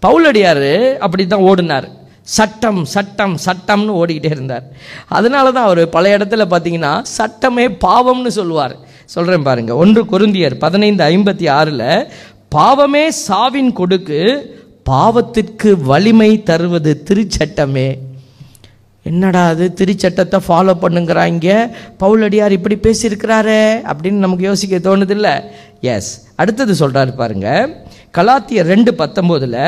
பவுலடியார் 0.06 0.68
அப்படி 1.04 1.22
தான் 1.26 1.44
ஓடினார். 1.50 1.88
சட்டம் 2.24 2.84
சட்டம் 2.84 3.34
சட்டம்னு 3.46 3.94
ஓடிக்கிட்டே 4.00 4.30
இருந்தார். 4.30 4.64
அதனால 5.08 5.52
தான் 5.52 5.64
அவர் 5.64 5.88
பல 5.88 6.16
இடத்துல 6.16 6.44
பார்த்தீங்கன்னா 6.52 7.02
சட்டமே 7.16 7.66
பாவம்னு 7.86 8.26
சொல்லுவார். 8.26 8.76
சொல்கிறேன் 9.04 9.42
பாருங்கள் 9.42 9.76
ஒன்று 9.76 10.02
குருந்தியர் 10.04 10.54
பதினைந்து 10.58 11.04
ஐம்பத்தி 11.04 11.50
ஆறில் 11.50 12.08
பாவமே 12.48 13.10
சாவின் 13.28 13.72
கொடுக்கு 13.72 14.20
பாவத்திற்கு 14.90 15.70
வலிமை 15.82 16.42
தருவது 16.42 17.02
திருச்சட்டமே. 17.08 17.98
என்னடா 19.02 19.48
அது? 19.48 19.72
திருச்சட்டத்தை 19.78 20.38
ஃபாலோ 20.48 20.74
பண்ணுங்கிறாங்க. 20.82 21.48
பவுலடியார் 22.00 22.50
இப்படி 22.50 22.76
பேசியிருக்கிறாரே 22.76 23.62
அப்படின்னு 23.90 24.24
நமக்கு 24.26 24.44
யோசிக்க 24.44 24.78
தோணுதில்ல 24.78 25.44
எஸ் 25.80 26.10
அடுத்தது 26.36 26.72
சொல்கிறாரு 26.72 27.12
பாருங்கள் 27.16 27.74
கலாத்தியர் 28.18 28.70
ரெண்டு 28.74 28.94
பத்தொம்போதில் 28.98 29.60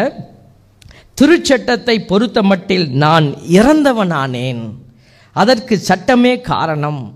திருச்சட்டத்தை 1.20 2.06
பொறுத்த 2.06 2.42
மட்டில் 2.42 2.90
நான் 2.90 3.26
இறந்தவனானேன். 3.34 4.74
அதற்கு 5.32 5.78
சட்டமே 5.78 6.40
காரணம். 6.40 7.14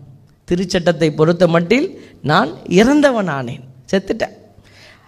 திருச்சட்டத்தை 0.51 1.09
பொறுத்த 1.17 1.47
மட்டில் 1.47 1.99
நான் 2.23 2.51
இறந்தவனானேன். 2.69 3.61
செத்துட்டேன். 3.93 4.37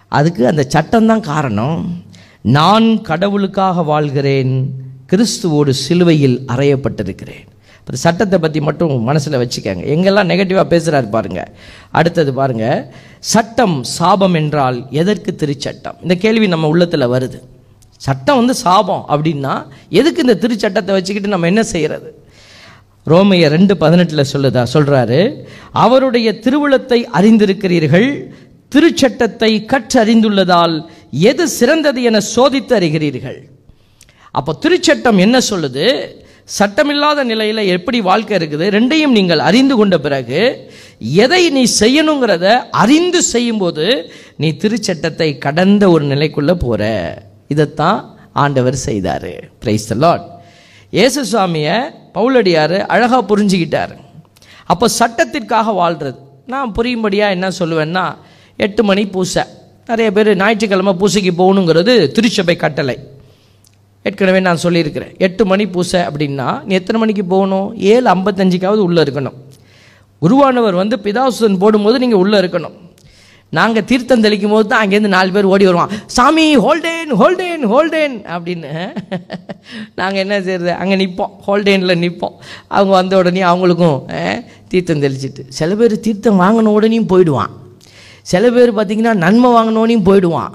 அதுக்கு 0.07 0.47
அந்த 0.47 0.67
சட்டம்தான் 0.75 1.19
காரணம். 1.19 2.03
நான் 2.41 3.01
கடவுளுக்காக 3.01 3.83
வாழ்கிறேன். 3.83 4.69
கிறிஸ்துவோடு 5.11 5.69
சிலுவையில் 5.69 6.37
அறையப்பட்டிருக்கிறேன். 6.47 7.43
இப்போ 7.79 7.95
சட்டத்தை 7.95 8.39
பற்றி 8.39 8.61
மட்டும் 8.61 9.01
மனசில் 9.01 9.33
வச்சுக்கோங்க. 9.33 9.83
எங்கெல்லாம் 9.95 10.29
நெகட்டிவாக 10.31 10.67
பேசுகிறாரு 10.73 11.09
பாருங்கள் 11.09 11.49
அடுத்தது 11.91 12.33
பாருங்கள் 12.33 12.85
சட்டம் 13.19 13.83
சாபம் 13.83 14.33
என்றால் 14.33 14.85
எதற்கு 14.89 15.35
திருச்சட்டம்? 15.37 15.97
இந்த 16.01 16.15
கேள்வி 16.15 16.47
நம்ம 16.47 16.67
உள்ளத்தில் 16.67 17.11
வருது. 17.15 17.39
சட்டம் 18.03 18.35
வந்து 18.35 18.53
சாபம் 18.53 19.05
அப்படின்னா 19.09 19.53
எதுக்கு 19.89 20.21
இந்த 20.21 20.37
திருச்சட்டத்தை 20.43 20.91
வச்சுக்கிட்டு 20.91 21.27
நம்ம 21.27 21.47
என்ன 21.47 21.63
செய்கிறது 21.63 22.09
ரோமைய 23.07 23.49
ரெண்டு 23.49 23.77
பதினெட்டில் 23.77 24.31
சொல்லுதா 24.33 24.63
சொல்கிறாரு 24.73 25.19
அவருடைய 25.71 26.39
திருவுளத்தை 26.45 27.05
அறிந்திருக்கிறீர்கள் 27.13 28.07
திருச்சட்டத்தை 28.71 29.65
கற்றறிந்துள்ளதால் 29.65 30.75
எது 31.11 31.47
சிறந்தது 31.47 32.03
என 32.03 32.21
சோதித்து 32.35 32.75
அறிகிறீர்கள் 32.75 33.39
அப்போ 34.31 34.55
திருச்சட்டம் 34.61 35.17
என்ன 35.17 35.37
சொல்லுது? 35.49 35.87
சட்டமில்லாத 36.49 37.23
நிலையில் 37.23 37.57
எப்படி 37.57 37.99
வாழ்க்கை 38.01 38.37
இருக்குது? 38.37 38.65
ரெண்டையும் 38.69 39.11
நீங்கள் 39.11 39.39
அறிந்து 39.39 39.75
கொண்ட 39.75 39.97
பிறகு 39.97 40.39
எதை 40.99 41.49
நீ 41.49 41.63
செய்யணுங்கிறத 41.79 42.47
அறிந்து 42.69 43.21
செய்யும்போது 43.21 43.85
நீ 44.37 44.49
திருச்சட்டத்தை 44.63 45.37
கடந்த 45.37 45.89
ஒரு 45.89 46.05
நிலைக்குள்ளே 46.05 46.53
போகிற 46.53 46.83
இதைத்தான் 47.53 47.99
ஆண்டவர் 48.43 48.77
செய்தார். 48.87 49.31
பிரைஸ் 49.61 49.89
த 49.91 49.95
லாட் 50.05 50.27
இயேசு 50.97 51.19
சுவாமியை 51.31 51.77
பவுலடியார் 52.15 52.77
அழகாக 52.93 53.21
புரிஞ்சுக்கிட்டார். 53.31 53.93
அப்போ 54.71 54.85
சட்டத்திற்காக 54.99 55.71
வாழ்கிறது 55.81 56.19
நான் 56.53 56.73
புரியும்படியாக 56.77 57.35
என்ன 57.35 57.47
சொல்லுவேன்னா 57.59 58.05
எட்டு 58.65 58.81
மணி 58.89 59.03
பூசை. 59.15 59.43
நிறைய 59.89 60.09
பேர் 60.15 60.29
ஞாயிற்றுக்கிழமை 60.41 60.93
பூசைக்கு 61.01 61.31
போகணுங்கிறது 61.39 61.93
திருச்சபை 62.15 62.55
கட்டளை. 62.63 62.95
ஏற்கனவே 64.07 64.39
நான் 64.47 64.61
சொல்லியிருக்கிறேன். 64.63 65.11
எட்டு 65.25 65.43
மணி 65.51 65.65
பூசை 65.73 65.99
அப்படின்னா 66.09 66.47
நீ 66.67 66.73
எத்தனை 66.79 66.99
மணிக்கு 67.03 67.23
போகணும்? 67.33 67.67
ஏழு 67.93 68.07
ஐம்பத்தஞ்சுக்காவது 68.15 68.81
உள்ளே 68.87 69.01
இருக்கணும். 69.05 69.37
குருவானவர் 70.23 70.79
வந்து 70.81 70.95
பிதாசுதன் 71.05 71.61
போடும்போது 71.63 71.97
நீங்கள் 72.03 72.21
உள்ளே 72.23 72.37
இருக்கணும். 72.43 72.75
நாங்கள் 73.57 73.85
தீர்த்தம் 73.89 74.23
தெளிக்கும் 74.25 74.53
போது 74.53 74.65
தான் 74.69 74.81
அங்கேருந்து 74.83 75.11
நாலு 75.15 75.31
பேர் 75.35 75.49
ஓடி 75.53 75.65
வருவான். 75.69 75.91
சாமி 76.15 76.45
ஹோல்டேன் 76.65 77.11
ஹோல்டேன் 77.21 77.65
ஹோல்டேன் 77.73 78.15
அப்படின்னு. 78.35 78.71
நாங்கள் 79.99 80.21
என்ன 80.23 80.35
செய்யறது 80.45 80.71
அங்கே 80.81 80.95
நிற்போம் 81.01 81.33
ஹோல்டேனில் 81.47 81.99
நிற்போம் 82.03 82.35
அவங்க 82.75 82.91
வந்த 82.99 83.17
உடனே 83.17 83.43
அவங்களுக்கும் 83.49 83.99
தீர்த்தம் 84.71 85.03
தெளிச்சிட்டு. 85.05 85.43
சில 85.59 85.75
பேர் 85.75 85.95
தீர்த்தம் 86.07 86.41
வாங்கின 86.43 86.73
உடனேயும் 86.77 87.11
போயிடுவான். 87.13 87.51
சில 88.31 88.51
பேர் 88.51 88.71
பார்த்திங்கன்னா 88.77 89.13
நன்மை 89.25 89.51
வாங்கினோனையும் 89.57 90.07
போயிடுவான். 90.09 90.53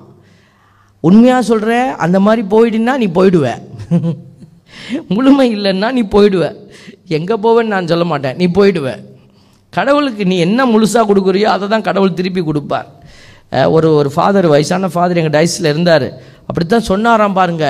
உண்மையாக 1.04 1.42
சொல்கிற 1.42 1.72
அந்த 2.06 2.20
மாதிரி 2.20 2.44
போயிடுன்னா 2.54 2.94
நீ 3.02 3.08
போயிடுவ. 3.18 3.46
முழுமை 5.14 5.46
இல்லைன்னா 5.56 5.90
நீ 5.98 6.02
போயிடுவ. 6.16 6.44
எங்கே 7.18 7.36
போவேன்னு 7.44 7.74
நான் 7.74 7.90
சொல்ல 7.92 8.04
மாட்டேன். 8.04 8.36
நீ 8.36 8.46
போயிடுவேன் 8.58 9.02
கடவுளுக்கு 9.78 10.24
நீ 10.30 10.38
என்ன 10.46 10.66
முழுசாக 10.74 11.08
கொடுக்குறியோ 11.10 11.48
அதை 11.56 11.66
தான் 11.74 11.86
கடவுள் 11.88 12.18
திருப்பி 12.20 12.42
கொடுப்பார். 12.50 12.88
ஒரு 13.74 13.88
ஒரு 13.98 14.10
ஃபாதர் 14.14 14.46
வயசான 14.52 14.88
ஃபாதர் 14.94 15.20
எங்கள் 15.20 15.36
டைஸில் 15.36 15.68
இருந்தார். 15.70 16.06
அப்படித்தான் 16.48 16.86
சொன்னாராம் 16.88 17.36
பாருங்க. 17.38 17.66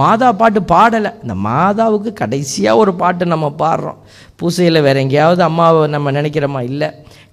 மாதா 0.00 0.28
பாட்டு 0.40 0.60
பாடலை. 0.72 1.10
இந்த 1.24 1.34
மாதாவுக்கு 1.46 2.10
கடைசியாக 2.20 2.80
ஒரு 2.82 2.92
பாட்டு 3.02 3.32
நம்ம 3.32 3.46
பாடுறோம். 3.62 3.98
பூசையில் 4.40 4.84
வேறு 4.86 5.02
எங்கேயாவது 5.04 5.42
அம்மாவை 5.48 5.80
நம்ம 5.94 6.12
நினைக்கிறோமா? 6.18 6.60
இல்லை. 6.70 6.88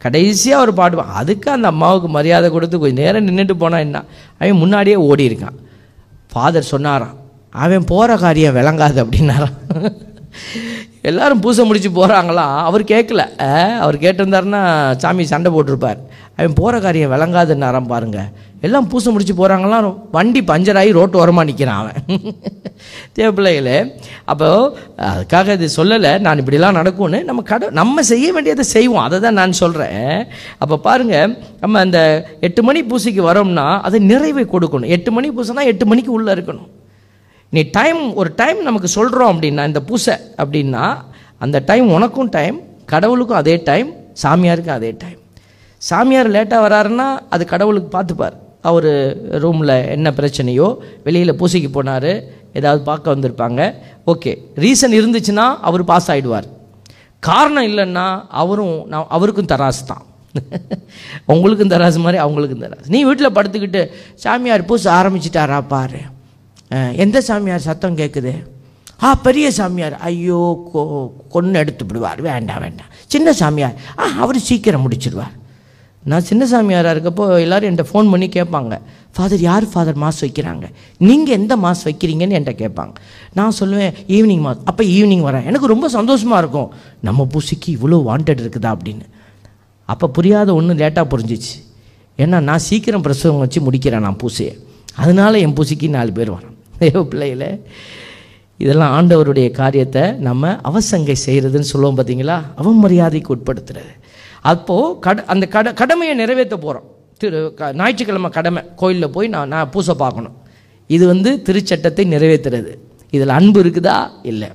கடைசியாக 0.06 0.64
ஒரு 0.66 0.74
பாடுவான் 0.80 1.14
அதுக்கு 1.22 1.50
அந்த 1.56 1.68
அம்மாவுக்கு 1.74 2.10
மரியாதை 2.18 2.50
கொடுத்து 2.56 2.82
கொஞ்சம் 2.84 3.04
நேரம் 3.04 3.28
நின்றுட்டு 3.30 3.56
போனா 3.64 3.80
என்ன? 3.88 4.04
அவன் 4.42 4.62
முன்னாடியே 4.64 4.98
ஓடி 5.10 5.26
இருக்கான். 5.30 5.58
ஃபாதர் 6.34 6.72
சொன்னாராம் 6.74 7.16
அவன் 7.66 7.90
போகிற 7.92 8.18
காரியம் 8.26 8.58
விளங்காது 8.60 9.00
அப்படின்னாராம். 9.04 9.58
எல்லாரும் 11.10 11.42
பூசை 11.44 11.64
முடிச்சு 11.68 11.90
போகிறாங்களாம் 11.98 12.58
அவர் 12.68 12.84
கேட்கல 12.94 13.24
அவர் 13.84 14.04
கேட்டிருந்தாருன்னா 14.04 14.62
சாமி 15.04 15.24
சண்டை 15.32 15.50
போட்டிருப்பார். 15.56 16.00
அவன் 16.38 16.58
போகிற 16.60 16.80
காரியம் 16.86 17.12
விளங்காத 17.14 17.56
நேரம் 17.64 17.90
பாருங்கள் 17.92 18.30
எல்லாம் 18.66 18.88
பூசை 18.92 19.10
முடிச்சு 19.14 19.34
போகிறாங்களாம் 19.40 19.88
வண்டி 20.16 20.42
பஞ்சர் 20.50 20.80
ஆகி 20.82 20.92
ரோட்டு 20.98 21.20
ஓரமாக 21.22 21.48
நிற்கிறான் 21.50 21.82
அவன். 21.82 22.24
தேவப்பிள்ளைகளே 23.18 23.78
அப்போ 24.32 24.48
அதுக்காக 25.10 25.54
இது 25.58 25.68
சொல்லலை. 25.78 26.12
நான் 26.26 26.42
இப்படிலாம் 26.44 26.80
நடக்கும்னு 26.80 27.20
நம்ம 27.30 27.44
கட 27.52 27.70
நம்ம 27.82 28.04
செய்ய 28.12 28.32
வேண்டியதை 28.38 28.66
செய்வோம். 28.76 29.04
அதை 29.08 29.20
தான் 29.26 29.40
நான் 29.42 29.60
சொல்கிறேன் 29.62 30.26
அப்போ 30.64 30.78
பாருங்கள் 30.88 31.36
நம்ம 31.62 31.80
அந்த 31.86 32.00
எட்டு 32.50 32.64
மணி 32.70 32.82
பூசைக்கு 32.92 33.24
வரோம்னா 33.30 33.68
அதை 33.90 34.00
நிறைவை 34.12 34.46
கொடுக்கணும். 34.56 34.94
எட்டு 34.98 35.12
மணி 35.18 35.30
பூசைனா 35.38 35.66
எட்டு 35.74 35.88
மணிக்கு 35.92 36.12
உள்ளே 36.20 36.34
இருக்கணும். 36.38 36.70
நீ 37.54 37.62
டைம் 37.78 38.00
ஒரு 38.16 38.30
டைம் 38.36 38.60
நமக்கு 38.64 38.88
சொல்கிறோம் 38.88 39.32
அப்படின்னா 39.34 39.66
இந்த 39.66 39.82
பூசை 39.90 40.16
அப்படின்னா 40.42 40.86
அந்த 41.38 41.58
டைம் 41.70 41.88
உனக்கும் 41.90 42.30
டைம் 42.30 42.58
கடவுளுக்கும் 42.86 43.40
அதே 43.42 43.56
டைம் 43.70 43.90
சாமியாருக்கும் 44.24 44.78
அதே 44.80 44.92
டைம் 45.04 45.20
சாமியார் 45.82 46.30
லேட்டாக 46.36 46.66
வராருன்னா 46.68 47.08
அது 47.30 47.46
கடவுளுக்கு 47.46 47.90
பார்த்துப்பார். 47.98 48.36
அவர் 48.70 48.90
ரூமில் 49.44 49.74
என்ன 49.96 50.08
பிரச்சனையோ 50.20 50.68
வெளியில் 51.04 51.38
பூசைக்கு 51.40 51.70
போனார் 51.76 52.12
ஏதாவது 52.54 52.82
பார்க்க 52.90 53.14
வந்திருப்பாங்க. 53.16 53.62
ஓகே 54.12 54.32
ரீசன் 54.64 54.98
இருந்துச்சுன்னா 55.00 55.46
அவர் 55.70 55.84
பாஸ் 55.84 56.10
ஆகிடுவார் 56.12 56.48
காரணம் 57.24 57.68
இல்லைன்னா 57.70 58.06
அவரும் 58.42 58.76
நான் 58.88 59.08
அவருக்கும் 59.10 59.52
தராசு 59.54 59.84
தான். 59.86 60.04
உங்களுக்கும் 61.34 61.72
தராசு 61.72 62.00
மாதிரி 62.06 62.20
அவங்களுக்கும் 62.24 62.64
தராசு. 62.66 62.88
நீ 62.96 63.00
வீட்டில் 63.04 63.36
படுத்துக்கிட்டு 63.38 63.82
சாமியார் 64.26 64.70
பூசை 64.70 64.90
ஆரம்பிச்சிட்டாரா 64.94 65.60
பாரு. 65.68 66.02
எந்த 67.04 67.22
சாமியார் 67.22 67.68
சத்தம் 67.70 67.98
கேட்குது 67.98 68.34
ஆ 69.04 69.16
பெரிய 69.16 69.52
சாமியார். 69.52 69.96
ஐயோ 70.00 70.40
கொ 70.74 70.80
கொன்று 71.30 71.60
எடுத்து 71.60 71.86
விடுவார். 71.86 72.22
வேண்டாம் 72.22 72.62
வேண்டாம். 72.62 72.90
சின்ன 73.08 73.34
சாமியார். 73.34 73.76
ஆ 74.00 74.06
அவர் 74.24 74.40
சீக்கிரம் 74.40 74.84
முடிச்சிடுவார் 74.86 75.36
நான் 76.04 76.22
சின்ன 76.22 76.44
சாமியாராக 76.46 76.94
இருக்கப்போ 76.96 77.40
எல்லாரும் 77.40 77.70
என்கிட்ட 77.70 77.86
ஃபோன் 77.92 78.10
பண்ணி 78.12 78.28
கேட்பாங்க. 78.28 78.82
ஃபாதர் 79.16 79.40
யார் 79.40 79.66
ஃபாதர் 79.72 79.98
மாஸ் 79.98 80.22
வைக்கிறாங்க? 80.22 80.66
நீங்கள் 80.98 81.36
எந்த 81.36 81.58
மாஸ் 81.58 81.84
வைக்கிறீங்கன்னு 81.86 82.36
என்கிட்ட 82.38 82.56
கேட்பாங்க. 82.64 82.94
நான் 83.34 83.56
சொல்லுவேன் 83.60 83.94
ஈவினிங் 84.08 84.44
மாஸ். 84.46 84.62
அப்போ 84.66 84.84
ஈவினிங் 84.84 85.26
வரேன். 85.30 85.44
எனக்கு 85.44 85.68
ரொம்ப 85.68 85.90
சந்தோஷமாக 85.90 86.42
இருக்கும். 86.44 86.70
நம்ம 87.02 87.28
பூசிக்கு 87.34 87.70
இவ்வளோ 87.78 88.00
வாண்டட் 88.10 88.44
இருக்குதா? 88.44 88.72
அப்படின்னு. 88.76 89.06
அப்போ 89.86 90.08
புரியாத 90.08 90.54
ஒன்று 90.54 90.74
லேட்டாக 90.74 91.08
புரிஞ்சிச்சு. 91.14 91.56
ஏன்னா 92.18 92.40
நான் 92.40 92.60
சீக்கிரம் 92.60 93.02
பிரசவம் 93.02 93.38
வச்சு 93.38 93.62
முடிக்கிறேன் 93.62 94.06
நான் 94.10 94.22
பூசையை. 94.24 94.54
அதனால 94.96 95.38
என் 95.38 95.54
பூசிக்கு 95.54 95.90
நாலு 95.90 96.12
பேர் 96.12 96.32
வரேன் 96.32 96.57
தேவ 96.80 97.58
இதெல்லாம் 98.58 98.94
ஆண்டவருடைய 99.00 99.52
காரியத்தை 99.52 100.12
நம்ம 100.12 100.52
அவசங்கை 100.52 101.16
செய்கிறதுன்னு 101.26 101.60
சொல்லுவோம் 101.60 101.98
பார்த்தீங்களா? 101.98 102.42
அவமரியாதைக்கு 102.58 103.36
உட்படுத்துறது. 103.36 104.02
அப்போது 104.42 105.00
கட 105.00 105.24
அந்த 105.26 105.48
கட 105.48 105.74
கடமையை 105.74 106.16
நிறைவேற்ற 106.16 106.58
போகிறோம் 106.58 106.96
திரு 107.18 107.54
க- 107.56 107.74
ஞாயிற்றுக்கிழமை 107.74 108.30
கடமை. 108.30 108.64
கோயிலில் 108.76 109.10
போய் 109.10 109.28
நான் 109.28 109.48
நான் 109.48 109.70
பூசை 109.70 109.96
பார்க்கணும். 109.96 110.38
இது 110.88 111.08
வந்து 111.08 111.42
திருச்சட்டத்தை 111.46 112.08
நிறைவேற்றுறது. 112.08 112.78
இதில் 113.10 113.30
அன்பு 113.30 113.64
இருக்குதா? 113.64 114.10
இல்லை. 114.24 114.50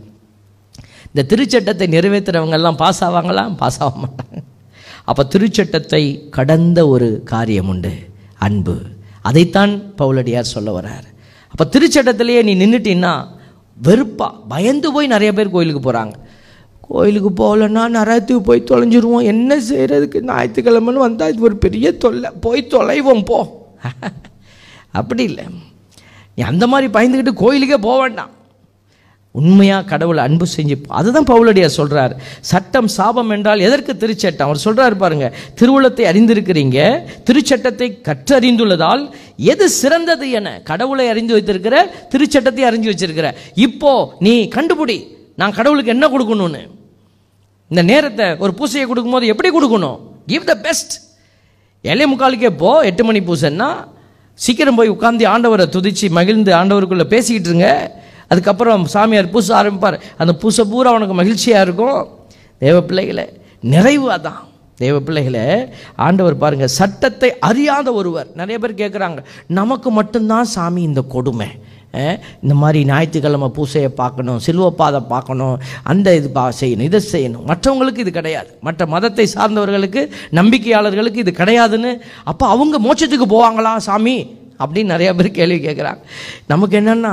இந்த 1.12 1.36
திருச்சட்டத்தை 1.36 1.88
நிறைவேற்றுறவங்கெல்லாம் 1.88 2.76
பாஸ் 2.76 3.04
ஆவாங்களா? 3.04 3.56
பாஸ் 3.56 3.80
ஆக 3.80 3.98
மாட்டாங்க. 3.98 4.36
அப்போ 5.04 5.28
திருச்சட்டத்தை 5.28 6.28
கடந்த 6.28 6.88
ஒரு 6.88 7.22
காரியம் 7.24 7.68
உண்டு. 7.68 7.92
அன்பு. 8.38 8.82
அதைத்தான் 9.22 9.92
பவுலடியார் 9.98 10.40
சொல்ல 10.40 10.80
வர்றார். 10.80 11.11
அப்போ 11.56 11.78
திருச்சட்டத்திலேயே 11.78 12.42
நீ 12.42 12.54
நின்றுட்டின்னா 12.54 13.26
வெறுப்பாக 13.82 14.34
பயந்து 14.48 14.92
போய் 14.92 15.06
நிறைய 15.06 15.32
பேர் 15.32 15.50
கோயிலுக்கு 15.50 15.92
போகிறாங்க 15.92 16.12
கோயிலுக்கு 16.80 17.30
போகலன்னா 17.30 17.82
நரகத்துக்கு 17.96 18.38
போய் 18.38 18.64
தொலைஞ்சிருவோம். 18.66 19.22
என்ன 19.22 19.56
செய்கிறதுக்கு 19.56 20.24
ஞாயிற்றுக்கிழமைன்னு 20.24 21.02
வந்தால் 21.06 21.32
இது 21.32 21.42
ஒரு 21.42 21.56
பெரிய 21.56 21.96
தொல்லை. 21.96 22.30
போய் 22.40 22.66
தொலைவோம் 22.70 23.24
போ. 23.24 23.66
அப்படி 24.92 25.22
இல்லை. 25.22 25.44
நீ 26.36 26.42
அந்த 26.42 26.66
மாதிரி 26.66 26.92
பயந்துக்கிட்டு 26.92 27.32
கோயிலுக்கே 27.32 27.76
போக 27.76 28.00
வேண்டாம். 28.00 28.30
உண்மையாக 29.40 29.86
கடவுளை 29.90 30.20
அன்பு 30.28 30.46
செஞ்சு 30.54 30.74
அதுதான் 30.98 31.28
பவுலடியார் 31.30 31.76
சொல்கிறார் 31.76 32.14
சட்டம் 32.50 32.88
சாபம் 32.96 33.30
என்றால் 33.36 33.64
எதற்கு 33.66 33.92
திருச்சட்டம்? 34.02 34.48
அவர் 34.48 34.60
சொல்கிறார் 34.64 34.96
பாருங்க 35.02 35.26
திருவுளத்தை 35.60 36.04
அறிந்திருக்கிறீங்க 36.10 36.78
திருச்சட்டத்தை 37.28 37.88
கற்றறிந்துள்ளதால் 38.08 39.04
எது 39.52 39.66
சிறந்தது 39.80 40.28
என 40.40 40.52
கடவுளை 40.70 41.06
அறிந்து 41.12 41.34
வைத்திருக்கிற 41.36 41.76
திருச்சட்டத்தை 42.14 42.64
அறிஞ்சு 42.70 42.90
வச்சிருக்கிற. 42.92 43.30
இப்போ 43.66 43.92
நீ 44.26 44.34
கண்டுபிடி 44.56 44.98
நான் 45.40 45.56
கடவுளுக்கு 45.58 45.94
என்ன 45.96 46.06
கொடுக்கணும்னு? 46.14 46.62
இந்த 47.70 47.82
நேரத்தை 47.92 48.26
ஒரு 48.44 48.54
பூசையை 48.60 48.86
கொடுக்கும்போது 48.90 49.32
எப்படி 49.32 49.50
கொடுக்கணும்? 49.56 49.98
கிவ் 50.32 50.48
த 50.52 50.54
பெஸ்ட் 50.66 50.94
ஏழை 51.84 52.04
முக்காலுக்கே 52.10 52.50
போ 52.62 52.70
எட்டு 52.88 53.02
மணி 53.06 53.20
பூசைன்னா 53.28 53.70
சீக்கிரம் 54.38 54.78
போய் 54.78 54.94
உட்காந்து 54.94 55.24
ஆண்டவரை 55.34 55.66
துதிச்சு 55.74 56.06
மகிழ்ந்து 56.18 56.50
ஆண்டவருக்குள்ளே 56.58 57.06
பேசிக்கிட்டு 57.14 57.50
இருங்க. 57.50 57.68
அதுக்கப்புறம் 58.32 58.86
சாமியார் 58.94 59.32
பூச 59.34 59.48
ஆரம்பிப்பார். 59.60 59.98
அந்த 60.22 60.34
பூசை 60.44 60.64
பூரா 60.72 60.92
அவனுக்கு 60.94 61.18
மகிழ்ச்சியாக 61.20 61.66
இருக்கும். 61.68 62.00
தேவ 62.64 62.78
பிள்ளைகளை 62.88 63.26
நிறைவு 63.74 64.08
அதான். 64.16 64.40
தேவ 64.82 64.96
பிள்ளைகளே 65.06 65.44
ஆண்டவர் 66.04 66.40
பாருங்கள் 66.42 66.72
சட்டத்தை 66.78 67.28
அறியாத 67.48 67.88
ஒருவர். 67.98 68.28
நிறைய 68.40 68.56
பேர் 68.62 68.80
கேட்குறாங்க 68.80 69.20
நமக்கு 69.58 69.88
மட்டும்தான் 69.98 70.48
சாமி 70.54 70.82
இந்த 70.90 71.02
கொடுமை. 71.14 71.48
இந்த 72.42 72.54
மாதிரி 72.60 72.80
ஞாயிற்றுக்கிழமை 72.90 73.48
பூசையை 73.56 73.90
பார்க்கணும் 74.00 74.38
சிலுவப்பாதை 74.44 75.00
பார்க்கணும் 75.10 75.56
அந்த 75.92 76.14
இது 76.18 76.28
பா 76.36 76.44
செய்யணும் 76.60 76.88
இதை 76.90 77.00
செய்யணும். 77.14 77.44
மற்றவங்களுக்கு 77.50 78.04
இது 78.04 78.12
கிடையாது. 78.18 78.50
மற்ற 78.66 78.86
மதத்தை 78.94 79.26
சார்ந்தவர்களுக்கு 79.34 80.02
நம்பிக்கையாளர்களுக்கு 80.38 81.22
இது 81.24 81.34
கிடையாதுன்னு 81.40 81.92
அப்போ 82.32 82.46
அவங்க 82.54 82.78
மோட்சத்துக்கு 82.86 83.28
போவாங்களா 83.34 83.74
சாமி? 83.88 84.16
அப்படின்னு 84.62 84.94
நிறையா 84.94 85.12
பேர் 85.18 85.36
கேள்வி 85.40 85.58
கேட்குறாங்க 85.66 86.00
நமக்கு 86.52 86.74
என்னென்னா 86.80 87.12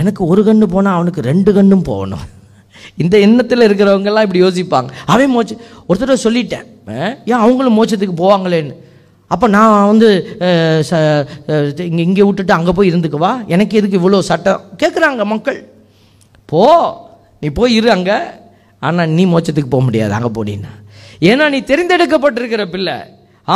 எனக்கு 0.00 0.22
ஒரு 0.32 0.42
கண்ணு 0.48 0.68
போனால் 0.74 0.96
அவனுக்கு 0.98 1.28
ரெண்டு 1.30 1.52
கண்ணும் 1.56 1.88
போகணும். 1.90 2.26
இந்த 3.02 3.16
எண்ணத்தில் 3.26 3.66
இருக்கிறவங்கெல்லாம் 3.66 4.26
இப்படி 4.26 4.42
யோசிப்பாங்க. 4.44 4.90
அவன் 5.12 5.34
மோச்ச 5.36 5.52
ஒருத்தர 5.88 6.16
சொல்லிட்டேன். 6.26 6.66
ஏன் 7.30 7.42
அவங்களும் 7.44 7.76
மோச்சத்துக்கு 7.78 8.16
போவாங்களேன்னு. 8.22 8.74
அப்போ 9.34 9.46
நான் 9.54 9.88
வந்து 9.90 10.08
ச 10.88 10.92
இங்கே 11.88 12.02
இங்கே 12.06 12.24
விட்டுட்டு 12.28 12.52
அங்கே 12.56 12.72
போய் 12.78 12.90
இருந்துக்குவா? 12.92 13.32
எனக்கு 13.54 13.78
எதுக்கு 13.80 13.98
இவ்வளோ 14.00 14.20
சட்டம்? 14.30 14.62
கேட்குறாங்க 14.80 15.24
மக்கள். 15.32 15.60
போ 16.52 16.62
நீ 17.42 17.48
போய் 17.58 17.76
இரு 17.78 17.90
அங்கே. 17.96 18.18
ஆனால் 18.88 19.12
நீ 19.16 19.24
மோச்சத்துக்கு 19.34 19.74
போக 19.74 19.84
முடியாது 19.88 20.16
அங்கே 20.18 20.30
போனீன்னா. 20.38 20.72
ஏன்னா 21.30 21.46
நீ 21.54 21.58
தெரிந்தெடுக்கப்பட்டிருக்கிற 21.70 22.64
பிள்ளை. 22.74 22.96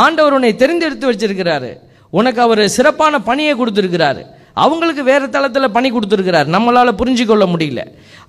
ஆண்டவர் 0.03 0.35
உன்னை 0.37 0.53
தெரிந்தெடுத்து 0.61 1.09
வச்சிருக்கிறாரு. 1.11 1.71
உனக்கு 2.19 2.41
அவர் 2.45 2.63
சிறப்பான 2.77 3.13
பணியை 3.29 3.53
கொடுத்துருக்கிறாரு. 3.59 4.23
அவங்களுக்கு 4.63 5.03
வேறு 5.11 5.25
தளத்தில் 5.35 5.75
பணி 5.77 5.87
கொடுத்துருக்கிறார். 5.91 6.47
நம்மளால் 6.55 6.99
புரிஞ்சுக்கொள்ள 6.99 7.45
முடியல. 7.53 7.81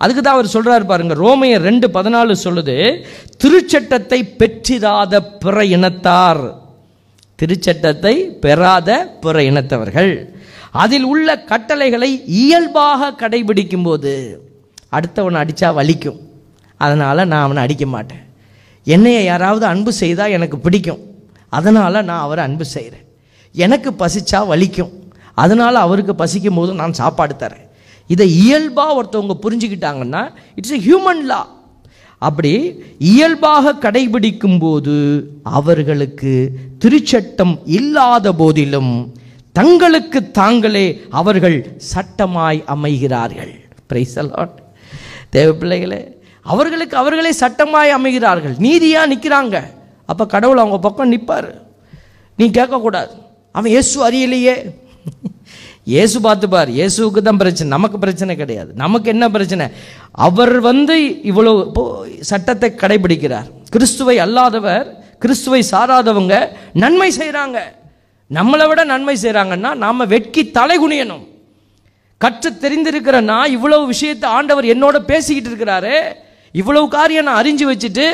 அதுக்கு 0.03 0.23
தான் 0.23 0.37
அவர் 0.37 0.55
சொல்கிறார் 0.55 0.91
பாருங்க 0.91 1.15
ரோமையர் 1.25 1.67
ரெண்டு 1.69 1.87
பதினாலு 1.97 2.35
சொல்லுது 2.45 2.77
திருச்சட்டத்தை 3.43 4.19
பெற்றிராத 4.41 5.21
பிற 5.45 5.65
இனத்தார். 5.77 6.43
திருச்சட்டத்தை 7.41 8.15
பெறாத 8.45 8.91
பிற 9.25 9.37
இனத்தவர்கள். 9.51 10.13
அதில் 10.85 11.07
உள்ள 11.13 11.29
கட்டளைகளை 11.51 12.11
இயல்பாக 12.41 13.15
கடைபிடிக்கும் 13.23 13.87
போது 13.89 14.13
அடுத்தவனை 14.97 15.39
அடித்தா 15.43 15.69
வலிக்கும். 15.79 16.21
அதனால் 16.81 17.29
நான் 17.33 17.45
அவனை 17.47 17.63
அடிக்க 17.67 17.85
மாட்டேன். 17.95 18.25
என்னையை 18.95 19.23
யாராவது 19.33 19.65
அன்பு 19.73 19.93
செய்தால் 20.03 20.35
எனக்கு 20.39 20.57
பிடிக்கும். 20.67 21.03
அதனால் 21.59 22.07
நான் 22.11 22.25
அவரை 22.27 22.43
அன்பு 22.49 22.65
செய்கிறேன் 22.77 23.06
எனக்கு 23.65 23.91
பசிச்சா 24.03 24.39
வலிக்கும். 24.53 24.93
அதனால் 25.43 25.85
அவருக்கு 25.85 26.15
பசிக்கும் 26.23 26.59
போது 26.59 26.73
நான் 26.81 26.99
சாப்பாடு 27.01 27.35
தரேன். 27.43 27.67
இதை 28.11 28.27
இயல்பாக 28.45 28.97
ஒருத்தவங்க 28.99 29.35
புரிஞ்சுக்கிட்டாங்கன்னா 29.45 30.23
இட்ஸ் 30.59 30.77
எ 30.79 30.81
ஹியூமன் 30.89 31.23
லா 31.31 31.41
அப்படி 32.29 32.53
இயல்பாக 33.13 33.73
கடைபிடிக்கும் 33.85 34.59
போது 34.65 34.95
அவர்களுக்கு 35.59 36.33
திருச்சட்டம் 36.85 37.55
இல்லாத 37.79 38.33
போதிலும் 38.41 38.93
தங்களுக்கு 39.59 40.21
தாங்களே 40.39 40.87
அவர்கள் 41.21 41.59
சட்டமாய் 41.93 42.61
அமைகிறார்கள். 42.75 43.53
பிரைசலாட் 43.91 44.57
தேவ 45.35 45.49
பிள்ளைகளே 45.61 46.01
அவர்களுக்கு 46.53 46.97
அவர்களே 47.03 47.33
சட்டமாய் 47.43 47.97
அமைகிறார்கள். 47.99 48.57
நீதியாக 48.67 49.11
நிற்கிறாங்க 49.13 49.57
அப்போ 50.11 50.25
கடவுள் 50.35 50.63
அவங்க 50.63 50.79
பக்கம் 50.89 51.13
நிற்பார் 51.15 51.51
நீ 52.39 52.47
கேட்கக்கூடாது. 52.59 53.15
அவன் 53.57 53.73
இயேசு 53.75 53.97
அறியலையே. 54.09 54.57
இயேசு 55.95 56.17
பார்த்துப்பார் 56.27 56.71
இயேசுவுக்கு 56.77 57.21
தான் 57.27 57.41
பிரச்சனை 57.43 57.69
நமக்கு 57.75 57.99
பிரச்சனை 58.05 58.33
கிடையாது. 58.41 58.71
நமக்கு 58.83 59.09
என்ன 59.15 59.25
பிரச்சனை? 59.37 59.67
அவர் 60.27 60.55
வந்து 60.71 60.95
இவ்வளோ 61.31 61.53
இப்போ 61.69 61.85
சட்டத்தை 62.31 62.69
கடைபிடிக்கிறார். 62.83 63.49
கிறிஸ்துவை 63.75 64.17
அல்லாதவர் 64.25 64.89
கிறிஸ்துவை 65.25 65.61
சாராதவங்க 65.73 66.35
நன்மை 66.83 67.09
செய்கிறாங்க 67.19 67.59
நம்மளை 68.31 68.65
விட 68.71 68.81
நன்மை 68.93 69.15
செய்கிறாங்கன்னா 69.23 69.71
நாம் 69.85 70.11
வெட்கி 70.13 70.43
தலைகுனியணும் 70.59 71.25
கற்று 72.21 72.51
தெரிந்திருக்கிற 72.65 73.17
நான் 73.31 73.55
இவ்வளவு 73.57 73.85
விஷயத்தை 73.93 74.27
ஆண்டவர் 74.37 74.67
என்னோட 74.75 74.97
பேசிக்கிட்டு 75.11 75.51
இருக்கிறாரு. 75.51 75.97
இவ்வளவு 76.61 76.87
காரியம் 76.97 77.27
நான் 77.29 77.41
அறிஞ்சு 77.41 77.65
வச்சுட்டு 77.71 78.07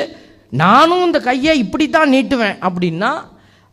நானும் 0.63 1.05
இந்த 1.09 1.19
கையை 1.29 1.53
இப்படித்தான் 1.65 2.13
நீட்டுவேன் 2.15 2.57
அப்படின்னா 2.69 3.13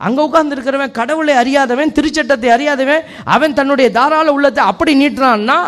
அங்கே 0.05 0.21
உட்காந்துருக்கிறவன் 0.27 0.97
கடவுளை 0.99 1.33
அறியாதவன் 1.41 1.95
திருச்சட்டத்தை 1.97 2.49
அறியாதவன் 2.55 3.05
அவன் 3.35 3.57
தன்னுடைய 3.59 3.88
தாராள 3.97 4.27
உள்ளத்தை 4.38 4.63
அப்படி 4.71 4.93
நீட்டுறான்னா 5.01 5.59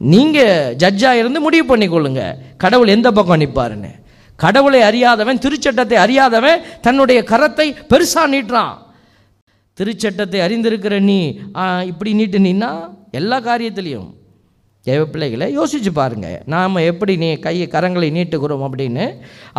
நீங்கள் 0.00 0.76
ஜட்ஜாக 0.82 1.20
இருந்து 1.22 1.40
முடிவு 1.46 1.64
பண்ணிக்கொள்ளுங்க. 1.68 2.22
கடவுள் 2.62 2.94
எந்த 2.94 3.08
பக்கம் 3.18 3.42
நிற்பாருன்னு 3.42 3.90
கடவுளை 4.38 4.80
அறியாதவன் 4.86 5.42
திருச்சட்டத்தை 5.44 5.96
அறியாதவன் 6.04 6.62
தன்னுடைய 6.86 7.18
கரத்தை 7.32 7.66
பெருசாக 7.90 8.32
நீட்டுறான். 8.34 8.72
திருச்சட்டத்தை 9.78 10.40
அறிந்திருக்கிற 10.46 10.94
நீ 11.10 11.18
இப்படி 11.90 12.10
நீட்டுனீன்னா 12.20 12.70
எல்லா 13.20 13.38
காரியத்திலையும் 13.48 14.10
தேவ 14.86 15.00
பிள்ளைகளை 15.12 15.46
யோசிச்சு 15.58 15.90
பாருங்க. 16.00 16.28
நாம் 16.54 16.86
எப்படி 16.90 17.14
நீ 17.22 17.28
கையை 17.46 17.66
கரங்களை 17.74 18.08
நீட்டுக்கிறோம் 18.16 18.64
அப்படின்னு. 18.68 19.04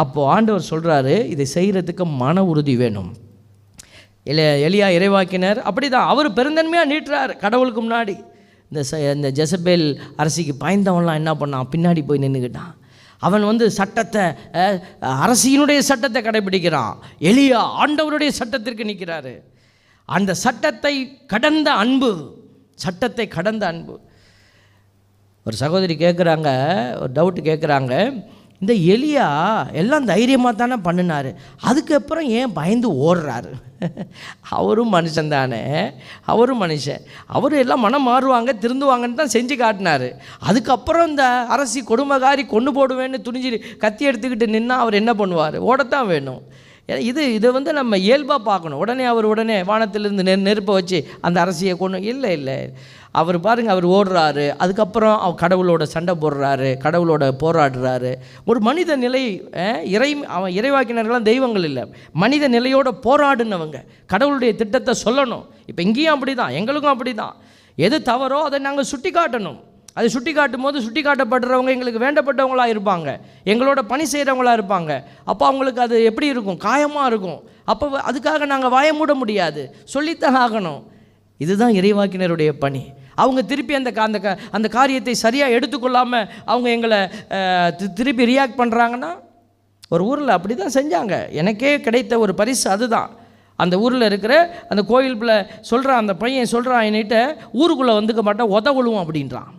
அப்போது 0.01 0.29
ஆண்டவர் 0.33 0.69
சொல்கிறாரு 0.71 1.15
இதை 1.33 1.45
செய்கிறதுக்கு 1.55 2.05
மன 2.23 2.43
உறுதி 2.51 2.75
வேணும். 2.81 3.11
இல்லை 4.29 4.45
எலியா 4.67 4.87
இறைவாக்கினார். 4.97 5.59
அப்படி 5.69 5.87
தான் 5.95 6.09
அவர் 6.11 6.27
பெருந்தன்மையாக 6.37 6.89
நீட்டுறார் 6.91 7.31
கடவுளுக்கு 7.43 7.81
முன்னாடி. 7.85 8.15
இந்த 8.71 8.81
ச 8.89 8.99
இந்த 9.15 9.29
ஜெசபேல் 9.39 9.87
அரசிக்கு 10.21 10.53
பாய்ந்தவன்லாம் 10.63 11.19
என்ன 11.21 11.31
பண்ணான்? 11.41 11.69
பின்னாடி 11.73 12.01
போய் 12.09 12.23
நின்றுக்கிட்டான் 12.25 12.71
அவன் 13.27 13.43
வந்து 13.49 13.65
சட்டத்தை 13.79 14.23
அரசியினுடைய 15.25 15.79
சட்டத்தை 15.89 16.21
கடைபிடிக்கிறான். 16.23 16.95
எளியா 17.31 17.59
ஆண்டவருடைய 17.81 18.31
சட்டத்திற்கு 18.39 18.83
நிற்கிறாரு. 18.89 19.33
அந்த 20.09 20.31
சட்டத்தை 20.45 20.95
கடந்த 21.33 21.67
அன்பு 21.83 22.11
சட்டத்தை 22.85 23.25
கடந்த 23.37 23.63
அன்பு. 23.71 23.95
ஒரு 25.45 25.55
சகோதரி 25.61 25.95
கேட்குறாங்க 26.01 26.49
ஒரு 27.01 27.11
டவுட்டு 27.17 27.41
கேட்குறாங்க 27.49 27.93
இந்த 28.61 28.73
எலியா 28.93 29.27
எல்லாம் 29.73 30.05
தைரியமாக 30.05 30.55
தானே 30.55 30.75
பண்ணினாரு. 30.87 31.35
அதுக்கப்புறம் 31.61 32.27
ஏன் 32.39 32.53
பயந்து 32.53 32.89
ஓடுறாரு? 33.05 33.51
அவரும் 34.49 34.93
மனுஷன் 34.93 35.27
தானே. 35.27 35.61
அவரும் 36.25 36.61
மனுஷன். 36.61 37.01
அவரும் 37.27 37.59
எல்லாம் 37.59 37.79
மனம் 37.79 38.07
மாறுவாங்க 38.07 38.51
திருந்துவாங்கன்னு 38.63 39.19
தான் 39.21 39.33
செஞ்சு 39.33 39.55
காட்டினாரு. 39.63 40.09
அதுக்கப்புறம் 40.39 41.07
இந்த 41.07 41.23
அரசி 41.25 41.83
கொடுமைகாரி 41.89 42.45
கொண்டு 42.45 42.71
போடுவேன்னு 42.77 43.19
துணிஞ்சு 43.27 43.77
கத்தி 43.77 44.09
எடுத்துக்கிட்டு 44.09 44.55
நின்னா 44.55 44.77
அவர் 44.83 44.93
என்ன 44.93 45.13
பண்ணுவார்? 45.13 45.57
ஓடத்தான் 45.71 46.05
வேணும். 46.05 46.41
ஏன்னா 46.87 46.97
இது 46.97 47.33
இதை 47.33 47.51
வந்து 47.51 47.73
நம்ம 47.73 47.97
இயல்பாக 47.97 48.43
பார்க்கணும். 48.43 48.77
உடனே 48.77 49.03
அவர் 49.03 49.25
உடனே 49.25 49.63
வானத்திலிருந்து 49.63 50.23
நெ 50.23 50.35
நெருப்பை 50.35 50.73
வச்சு 50.73 51.07
அந்த 51.21 51.45
அரசியை 51.45 51.77
கொண்டு 51.77 52.01
இல்லை 52.01 52.31
இல்லை. 52.31 52.73
அவர் 53.19 53.37
பாருங்கள் 53.45 53.73
அவர் 53.75 53.87
ஓடுறாரு. 53.95 54.45
அதுக்கப்புறம் 54.63 55.17
அவர் 55.25 55.41
கடவுளோட 55.43 55.83
சண்டை 55.95 56.13
போடுறாரு 56.23 56.69
கடவுளோட 56.85 57.23
போராடுறாரு. 57.43 58.11
ஒரு 58.49 58.59
மனித 58.67 58.95
நிலை 59.03 59.23
இறை 59.95 60.09
அவன் 60.37 60.55
இறைவாக்கினர்கள்லாம் 60.59 61.29
தெய்வங்கள் 61.31 61.67
இல்லை. 61.69 61.83
மனித 62.23 62.49
நிலையோட 62.55 62.91
போராடுனவங்க. 63.07 63.79
கடவுளுடைய 64.13 64.53
திட்டத்தை 64.61 64.95
சொல்லணும். 65.05 65.45
இப்போ 65.71 65.81
இங்கேயும் 65.87 66.15
அப்படி 66.15 66.33
தான் 66.41 66.55
எங்களுக்கும் 66.61 66.93
அப்படி 66.95 67.13
தான் 67.21 67.35
எது 67.87 67.99
தவறோ 68.09 68.39
அதை 68.47 68.57
நாங்கள் 68.69 68.89
சுட்டி 68.93 69.11
காட்டணும் 69.19 69.59
அதை 69.97 70.07
சுட்டி 70.13 70.31
காட்டும் 70.37 70.63
போது 70.65 70.77
சுட்டி 70.85 71.01
காட்டப்படுறவங்க 71.05 71.71
எங்களுக்கு 71.73 72.03
வேண்டப்பட்டவங்களா 72.03 72.65
இருப்பாங்க. 72.73 73.09
எங்களோட 73.51 73.79
பணி 73.91 74.05
செய்கிறவங்களா 74.11 74.53
இருப்பாங்க. 74.57 74.91
அப்போ 75.31 75.43
அவங்களுக்கு 75.49 75.81
அது 75.85 75.97
எப்படி 76.09 76.27
இருக்கும்? 76.33 76.57
காயமாக 76.65 77.09
இருக்கும். 77.11 77.39
அப்போ 77.71 77.85
அதுக்காக 78.09 78.45
நாங்கள் 78.53 78.73
வாய 78.75 78.89
மூட 78.99 79.13
முடியாது. 79.21 79.63
சொல்லித்தான் 79.93 80.39
ஆகணும். 80.43 80.81
இதுதான் 81.43 81.77
இறைவாக்கினருடைய 81.79 82.51
பணி. 82.63 82.83
அவங்க 83.15 83.41
திருப்பி 83.41 83.73
அந்த 83.73 83.91
அந்த 84.01 84.19
க- 84.19 84.37
அந்த 84.51 84.67
காரியத்தை 84.67 85.13
சரியாக 85.13 85.55
எடுத்துக்கொள்ளாமல் 85.57 86.29
அவங்க 86.45 86.69
எங்களை 86.69 86.99
திருப்பி 87.93 88.25
ரியாக்ட் 88.25 88.59
பண்ணுறாங்கன்னா 88.61 89.11
ஒரு 89.89 90.05
ஊரில் 90.05 90.27
அப்படி 90.27 90.55
தான் 90.55 90.75
செஞ்சாங்க. 90.77 91.31
எனக்கே 91.31 91.79
கிடைத்த 91.79 92.19
ஒரு 92.19 92.35
பரிசு 92.35 92.69
அதுதான். 92.69 93.09
அந்த 93.59 93.79
ஊரில் 93.79 94.01
இருக்கிற 94.01 94.33
அந்த 94.69 94.81
கோயிலுக்குள்ள 94.89 95.33
சொல்கிறான் 95.61 95.97
அந்த 95.97 96.15
பையன் 96.15 96.45
சொல்கிறான் 96.45 96.83
என்கிட்ட 96.83 97.17
ஊருக்குள்ளே 97.53 97.93
வந்துக்க 97.93 98.21
மாட்டேன் 98.21 98.51
உதவுழுவோம் 98.51 99.03
அப்படின்றான். 99.03 99.49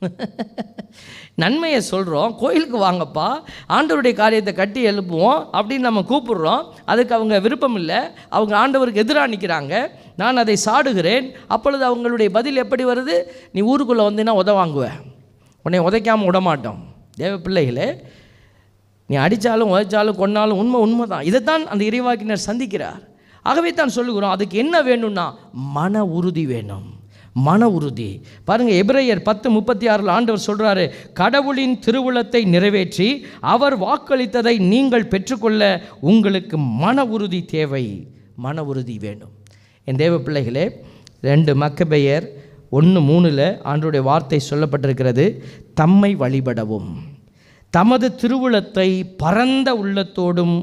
நன்மையை 1.42 1.80
சொல்கிறோம் 1.90 2.30
கோயிலுக்கு 2.42 2.78
வாங்கப்பா 2.84 3.28
ஆண்டவருடைய 3.76 4.14
காரியத்தை 4.20 4.52
கட்டி 4.54 4.80
எழுப்புவோம் 4.90 5.40
அப்படின்னு 5.58 5.88
நம்ம 5.88 6.04
கூப்பிடுறோம். 6.10 6.62
அதுக்கு 6.90 7.14
அவங்க 7.18 7.38
விருப்பம் 7.46 7.76
இல்லை. 7.80 8.00
அவங்க 8.36 8.54
ஆண்டவருக்கு 8.62 9.02
எதிராக 9.04 9.32
நிற்கிறாங்க 9.34 9.74
நான் 10.20 10.42
அதை 10.42 10.56
சாடுகிறேன். 10.66 11.26
அப்பொழுது 11.54 11.84
அவங்களுடைய 11.90 12.28
பதில் 12.38 12.62
எப்படி 12.64 12.84
வருது? 12.90 13.16
நீ 13.52 13.62
ஊருக்குள்ளே 13.72 14.06
வந்தீங்கன்னா 14.08 14.38
உத 14.42 14.52
வாங்குவேன் 14.60 14.98
உன்னை 15.64 15.80
உதைக்காமல் 15.88 16.28
விட 16.30 16.40
மாட்டோம் 16.48 16.80
தேவ 17.20 17.34
பிள்ளைகளே 17.46 17.88
நீ 19.10 19.16
அடித்தாலும் 19.24 19.70
உதைச்சாலும் 19.72 20.20
கொன்னாலும் 20.22 20.60
உண்மை 20.62 20.80
உண்மை 20.86 21.04
தான் 21.12 21.26
இதைத்தான் 21.28 21.62
அந்த 21.72 21.82
இறைவாக்கினர் 21.90 22.46
சந்திக்கிறார். 22.48 23.00
ஆகவே 23.42 23.70
தான் 23.72 23.96
சொல்லுகிறோம் 23.96 24.34
அதுக்கு 24.34 24.56
என்ன 24.64 24.76
வேணும்னா 24.88 25.26
மன 25.76 26.04
உறுதி 26.18 26.44
வேணும். 26.46 26.88
மன 27.46 27.68
உறுதி. 27.76 28.08
பாருங்க 28.48 28.72
எபிரேயர் 28.82 29.26
பத்து 29.28 29.48
முப்பத்தி 29.56 29.86
ஆறில் 29.92 30.14
ஆண்டவர் 30.16 30.46
சொல்றாரு 30.46 30.84
கடவுளின் 31.20 31.76
திருவுளத்தை 31.86 32.40
நிறைவேற்றி 32.54 33.08
அவர் 33.54 33.76
வாக்களித்ததை 33.84 34.54
நீங்கள் 34.72 35.10
பெற்றுக்கொள்ள 35.12 35.70
உங்களுக்கு 36.12 36.58
மன 36.84 37.04
உறுதி 37.14 37.40
தேவை. 37.54 37.84
மன 38.46 38.64
உறுதி 38.70 38.96
வேணும். 39.04 39.34
என் 39.88 40.00
தேவ 40.02 40.16
பிள்ளைகளே 40.26 40.64
ரெண்டு 41.28 41.52
மக்கபெயர் 41.62 42.26
ஒன்று 42.78 43.00
மூணில் 43.08 43.46
ஆண்டோடைய 43.70 44.02
வார்த்தை 44.08 44.38
சொல்லப்பட்டிருக்கிறது 44.50 45.24
தம்மை 45.80 46.10
வழிபடவும். 46.22 46.90
தமது 47.74 48.06
திருவுளத்தை 48.20 48.88
பரந்த 49.22 49.68
உள்ளத்தோடும் 49.82 50.56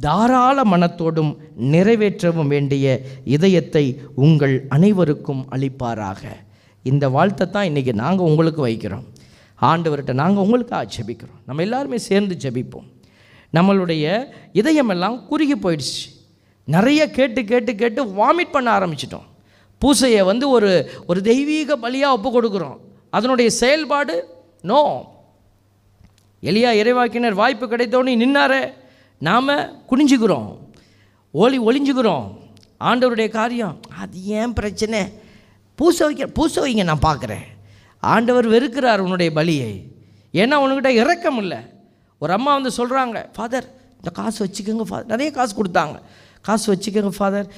தாராள 0.00 0.64
மனத்தோடும் 0.64 1.36
நிறைவேற்றவும் 1.60 2.46
வேண்டிய 2.46 3.00
இதயத்தை 3.24 4.00
உங்கள் 4.14 4.64
அனைவருக்கும் 4.68 5.46
அளிப்பாராக. 5.50 6.22
இந்த 6.82 7.08
வாழ்த்தை 7.08 7.50
தான் 7.50 7.68
இன்றைக்கி 7.68 7.92
நாங்கள் 7.92 8.26
உங்களுக்கு 8.26 8.66
வைக்கிறோம். 8.66 9.06
ஆண்டவர்கிட்ட 9.60 10.12
நாங்கள் 10.12 10.44
உங்களுக்காக 10.44 10.88
ஜெபிக்கிறோம் 10.96 11.40
நம்ம 11.46 11.62
எல்லாருமே 11.62 11.98
சேர்ந்து 11.98 12.36
ஜெபிப்போம். 12.44 12.86
நம்மளுடைய 13.52 14.28
இதயமெல்லாம் 14.52 15.26
குறுகி 15.26 15.54
போயிடுச்சு. 15.54 16.04
நிறைய 16.64 17.10
கேட்டு 17.10 17.44
கேட்டு 17.44 17.74
கேட்டு 17.74 18.04
வாமிட் 18.04 18.52
பண்ண 18.52 18.78
ஆரம்பிச்சிட்டோம். 18.78 19.26
பூசையை 19.82 20.24
வந்து 20.24 20.48
ஒரு 20.48 20.90
ஒரு 21.06 21.20
தெய்வீக 21.22 21.76
பலியாக 21.76 22.16
ஒப்பு 22.18 22.30
கொடுக்குறோம். 22.36 22.78
அதனுடைய 23.10 23.50
செயல்பாடு 23.50 24.28
நோ. 24.62 24.82
எளியா 26.42 26.70
இறைவாக்கினர் 26.80 27.40
வாய்ப்பு 27.42 27.66
கிடைத்தோன்னே 27.66 28.14
நின்னாரே. 28.24 28.62
நாம் 29.26 29.48
குனிஞ்சுக்கிறோம். 29.90 30.50
ஒளி 31.42 31.58
ஒளிஞ்சுக்கிறோம். 31.68 32.26
ஆண்டவருடைய 32.88 33.28
காரியம் 33.38 33.76
அது 34.02 34.18
ஏன் 34.40 34.52
பிரச்சனை? 34.58 35.00
பூச 35.78 35.98
வைக்க 36.06 36.26
பூச 36.38 36.54
வைங்க 36.64 36.84
நான் 36.90 37.06
பார்க்குறேன். 37.08 37.46
ஆண்டவர் 38.12 38.46
வெறுக்கிறார் 38.54 39.02
உன்னுடைய 39.04 39.30
பலியை. 39.38 39.72
ஏன்னா 40.40 40.56
உனக்கிட்ட 40.64 40.90
இறக்கம் 41.02 41.40
இல்லை. 41.42 41.58
ஒரு 42.22 42.32
அம்மா 42.36 42.52
வந்து 42.58 42.72
சொல்கிறாங்க 42.78 43.18
ஃபாதர் 43.36 43.66
இந்த 43.98 44.10
காசு 44.18 44.38
வச்சுக்கோங்க 44.44 44.86
ஃபாதர் 44.90 45.10
நிறைய 45.12 45.30
காசு 45.38 45.52
கொடுத்தாங்க. 45.58 45.96
காசு 46.46 46.66
வச்சுக்கோங்க 46.72 47.12
ஃபாதர் 47.18 47.48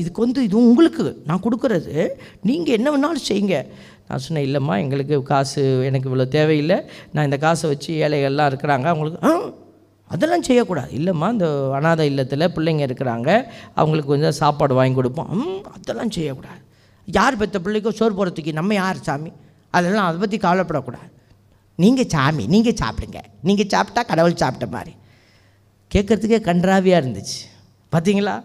இதுக்கு 0.00 0.24
வந்து 0.24 0.40
இது 0.48 0.56
உங்களுக்கு 0.70 1.04
நான் 1.28 1.44
கொடுக்குறது. 1.46 1.94
நீங்கள் 2.48 2.76
என்ன 2.78 2.88
வேணாலும் 2.94 3.26
செய்யுங்க. 3.28 3.58
நான் 4.08 4.22
சொன்னேன் 4.24 4.46
இல்லைம்மா 4.48 4.74
எங்களுக்கு 4.84 5.16
காசு 5.34 5.62
எனக்கு 5.88 6.08
இவ்வளோ 6.10 6.26
தேவையில்லை. 6.38 6.78
நான் 7.12 7.28
இந்த 7.28 7.38
காசை 7.46 7.68
வச்சு 7.72 7.92
ஏழைகள்லாம் 8.06 8.50
இருக்கிறாங்க 8.52 8.86
அவங்களுக்கு 8.92 9.22
ஆ 9.28 9.32
அதெல்லாம் 10.10 10.44
செய்யக்கூடாது. 10.48 10.90
இல்லைம்மா 10.98 11.28
இந்த 11.34 11.46
அனாதை 11.78 12.04
இல்லத்தில் 12.10 12.52
பிள்ளைங்க 12.56 12.82
இருக்கிறாங்க 12.88 13.30
அவங்களுக்கு 13.80 14.12
கொஞ்சம் 14.14 14.36
சாப்பாடு 14.42 14.74
வாங்கி 14.78 14.96
கொடுப்போம். 14.98 15.30
ம், 15.38 15.58
அதெல்லாம் 15.76 16.12
செய்யக்கூடாது. 16.16 16.60
யார் 17.08 17.38
பெற்ற 17.40 17.58
பிள்ளைக்கோ 17.64 17.92
சோறு 18.00 18.14
போகிறதுக்கு 18.18 18.52
நம்ம 18.60 18.74
யார் 18.74 19.06
சாமி? 19.08 19.30
அதெல்லாம் 19.74 20.06
அதை 20.08 20.18
பற்றி 20.22 20.38
கவலைப்படக்கூடாது. 20.46 21.10
நீங்கள் 21.78 22.10
சாமி 22.14 22.44
நீங்கள் 22.54 22.78
சாப்பிடுங்க. 22.82 23.20
நீங்கள் 23.48 23.72
சாப்பிட்டா 23.74 24.02
கடவுள் 24.12 24.40
சாப்பிட்ட 24.42 24.66
மாதிரி. 24.76 24.94
கேட்குறதுக்கே 25.90 26.40
கன்றாவியாக 26.48 27.00
இருந்துச்சு. 27.02 27.40
பார்த்தீங்களா 27.92 28.36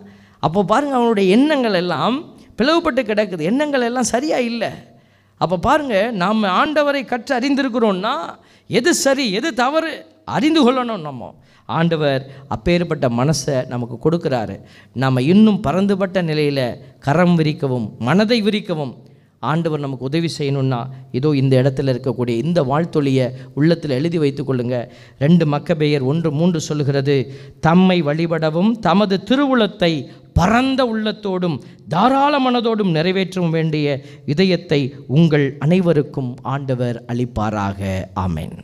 அப்போ 0.45 0.60
பாருங்கள் 0.71 1.00
அவனுடைய 1.00 1.28
எண்ணங்கள் 1.38 1.78
எல்லாம் 1.82 2.15
பிளவுபட்டு 2.60 3.02
கிடக்குது. 3.10 3.43
எண்ணங்கள் 3.52 3.86
எல்லாம் 3.89 4.12
சரியாக 4.13 4.47
இல்லை. 4.52 4.71
அப்போ 5.41 5.56
பாருங்கள் 5.67 6.12
நாம் 6.21 6.41
ஆண்டவரை 6.62 7.02
கற்று 7.06 7.34
அறிந்திருக்கிறோன்னா 7.39 8.13
எது 8.69 8.91
சரி 9.06 9.26
எது 9.39 9.50
தவறு 9.54 9.91
அறிந்து 10.25 10.62
கொள்ளணும் 10.65 10.99
நம்ம. 10.99 11.34
ஆண்டவர் 11.65 12.31
அப்பேற்பட்ட 12.47 13.10
மனசை 13.10 13.67
நமக்கு 13.67 13.97
கொடுக்குறாரு. 14.05 14.60
நம்ம 14.93 15.21
இன்னும் 15.21 15.63
பறந்துபட்ட 15.67 16.21
நிலையில் 16.21 16.65
கரம் 16.99 17.36
விரிக்கவும் 17.36 17.88
மனதை 17.99 18.41
விரிக்கவும் 18.41 18.93
ஆண்டவர் 19.39 19.79
நமக்கு 19.79 20.05
உதவி 20.05 20.29
செய்யணும்னா 20.38 20.86
இதோ 21.12 21.36
இந்த 21.36 21.62
இடத்துல 21.62 21.93
இருக்கக்கூடிய 21.93 22.27
இந்த 22.27 22.63
வாழ்த்தொழியை 22.63 23.29
உள்ளத்தில் 23.53 23.89
எழுதி 23.89 24.17
வைத்து 24.17 24.43
கொள்ளுங்க. 24.43 24.88
ரெண்டு 25.17 25.45
மக்கபெயர் 25.45 26.01
ஒன்று 26.01 26.31
மூன்று 26.31 26.62
சொல்லுகிறது 26.62 27.34
தம்மை 27.60 28.03
வழிபடவும் 28.03 28.71
தமது 28.79 29.17
திருவுளத்தை 29.29 30.07
பரந்த 30.34 30.84
உள்ளத்தோடும் 30.86 31.60
தாராள 31.88 32.34
மனதோடும் 32.39 32.95
நிறைவேற்றவும் 32.97 33.49
வேண்டிய 33.49 34.01
இதயத்தை 34.25 34.95
உங்கள் 35.07 35.55
அனைவருக்கும் 35.60 36.36
ஆண்டவர் 36.41 37.03
அளிப்பாராக. 37.07 38.07
ஆமேன். 38.15 38.57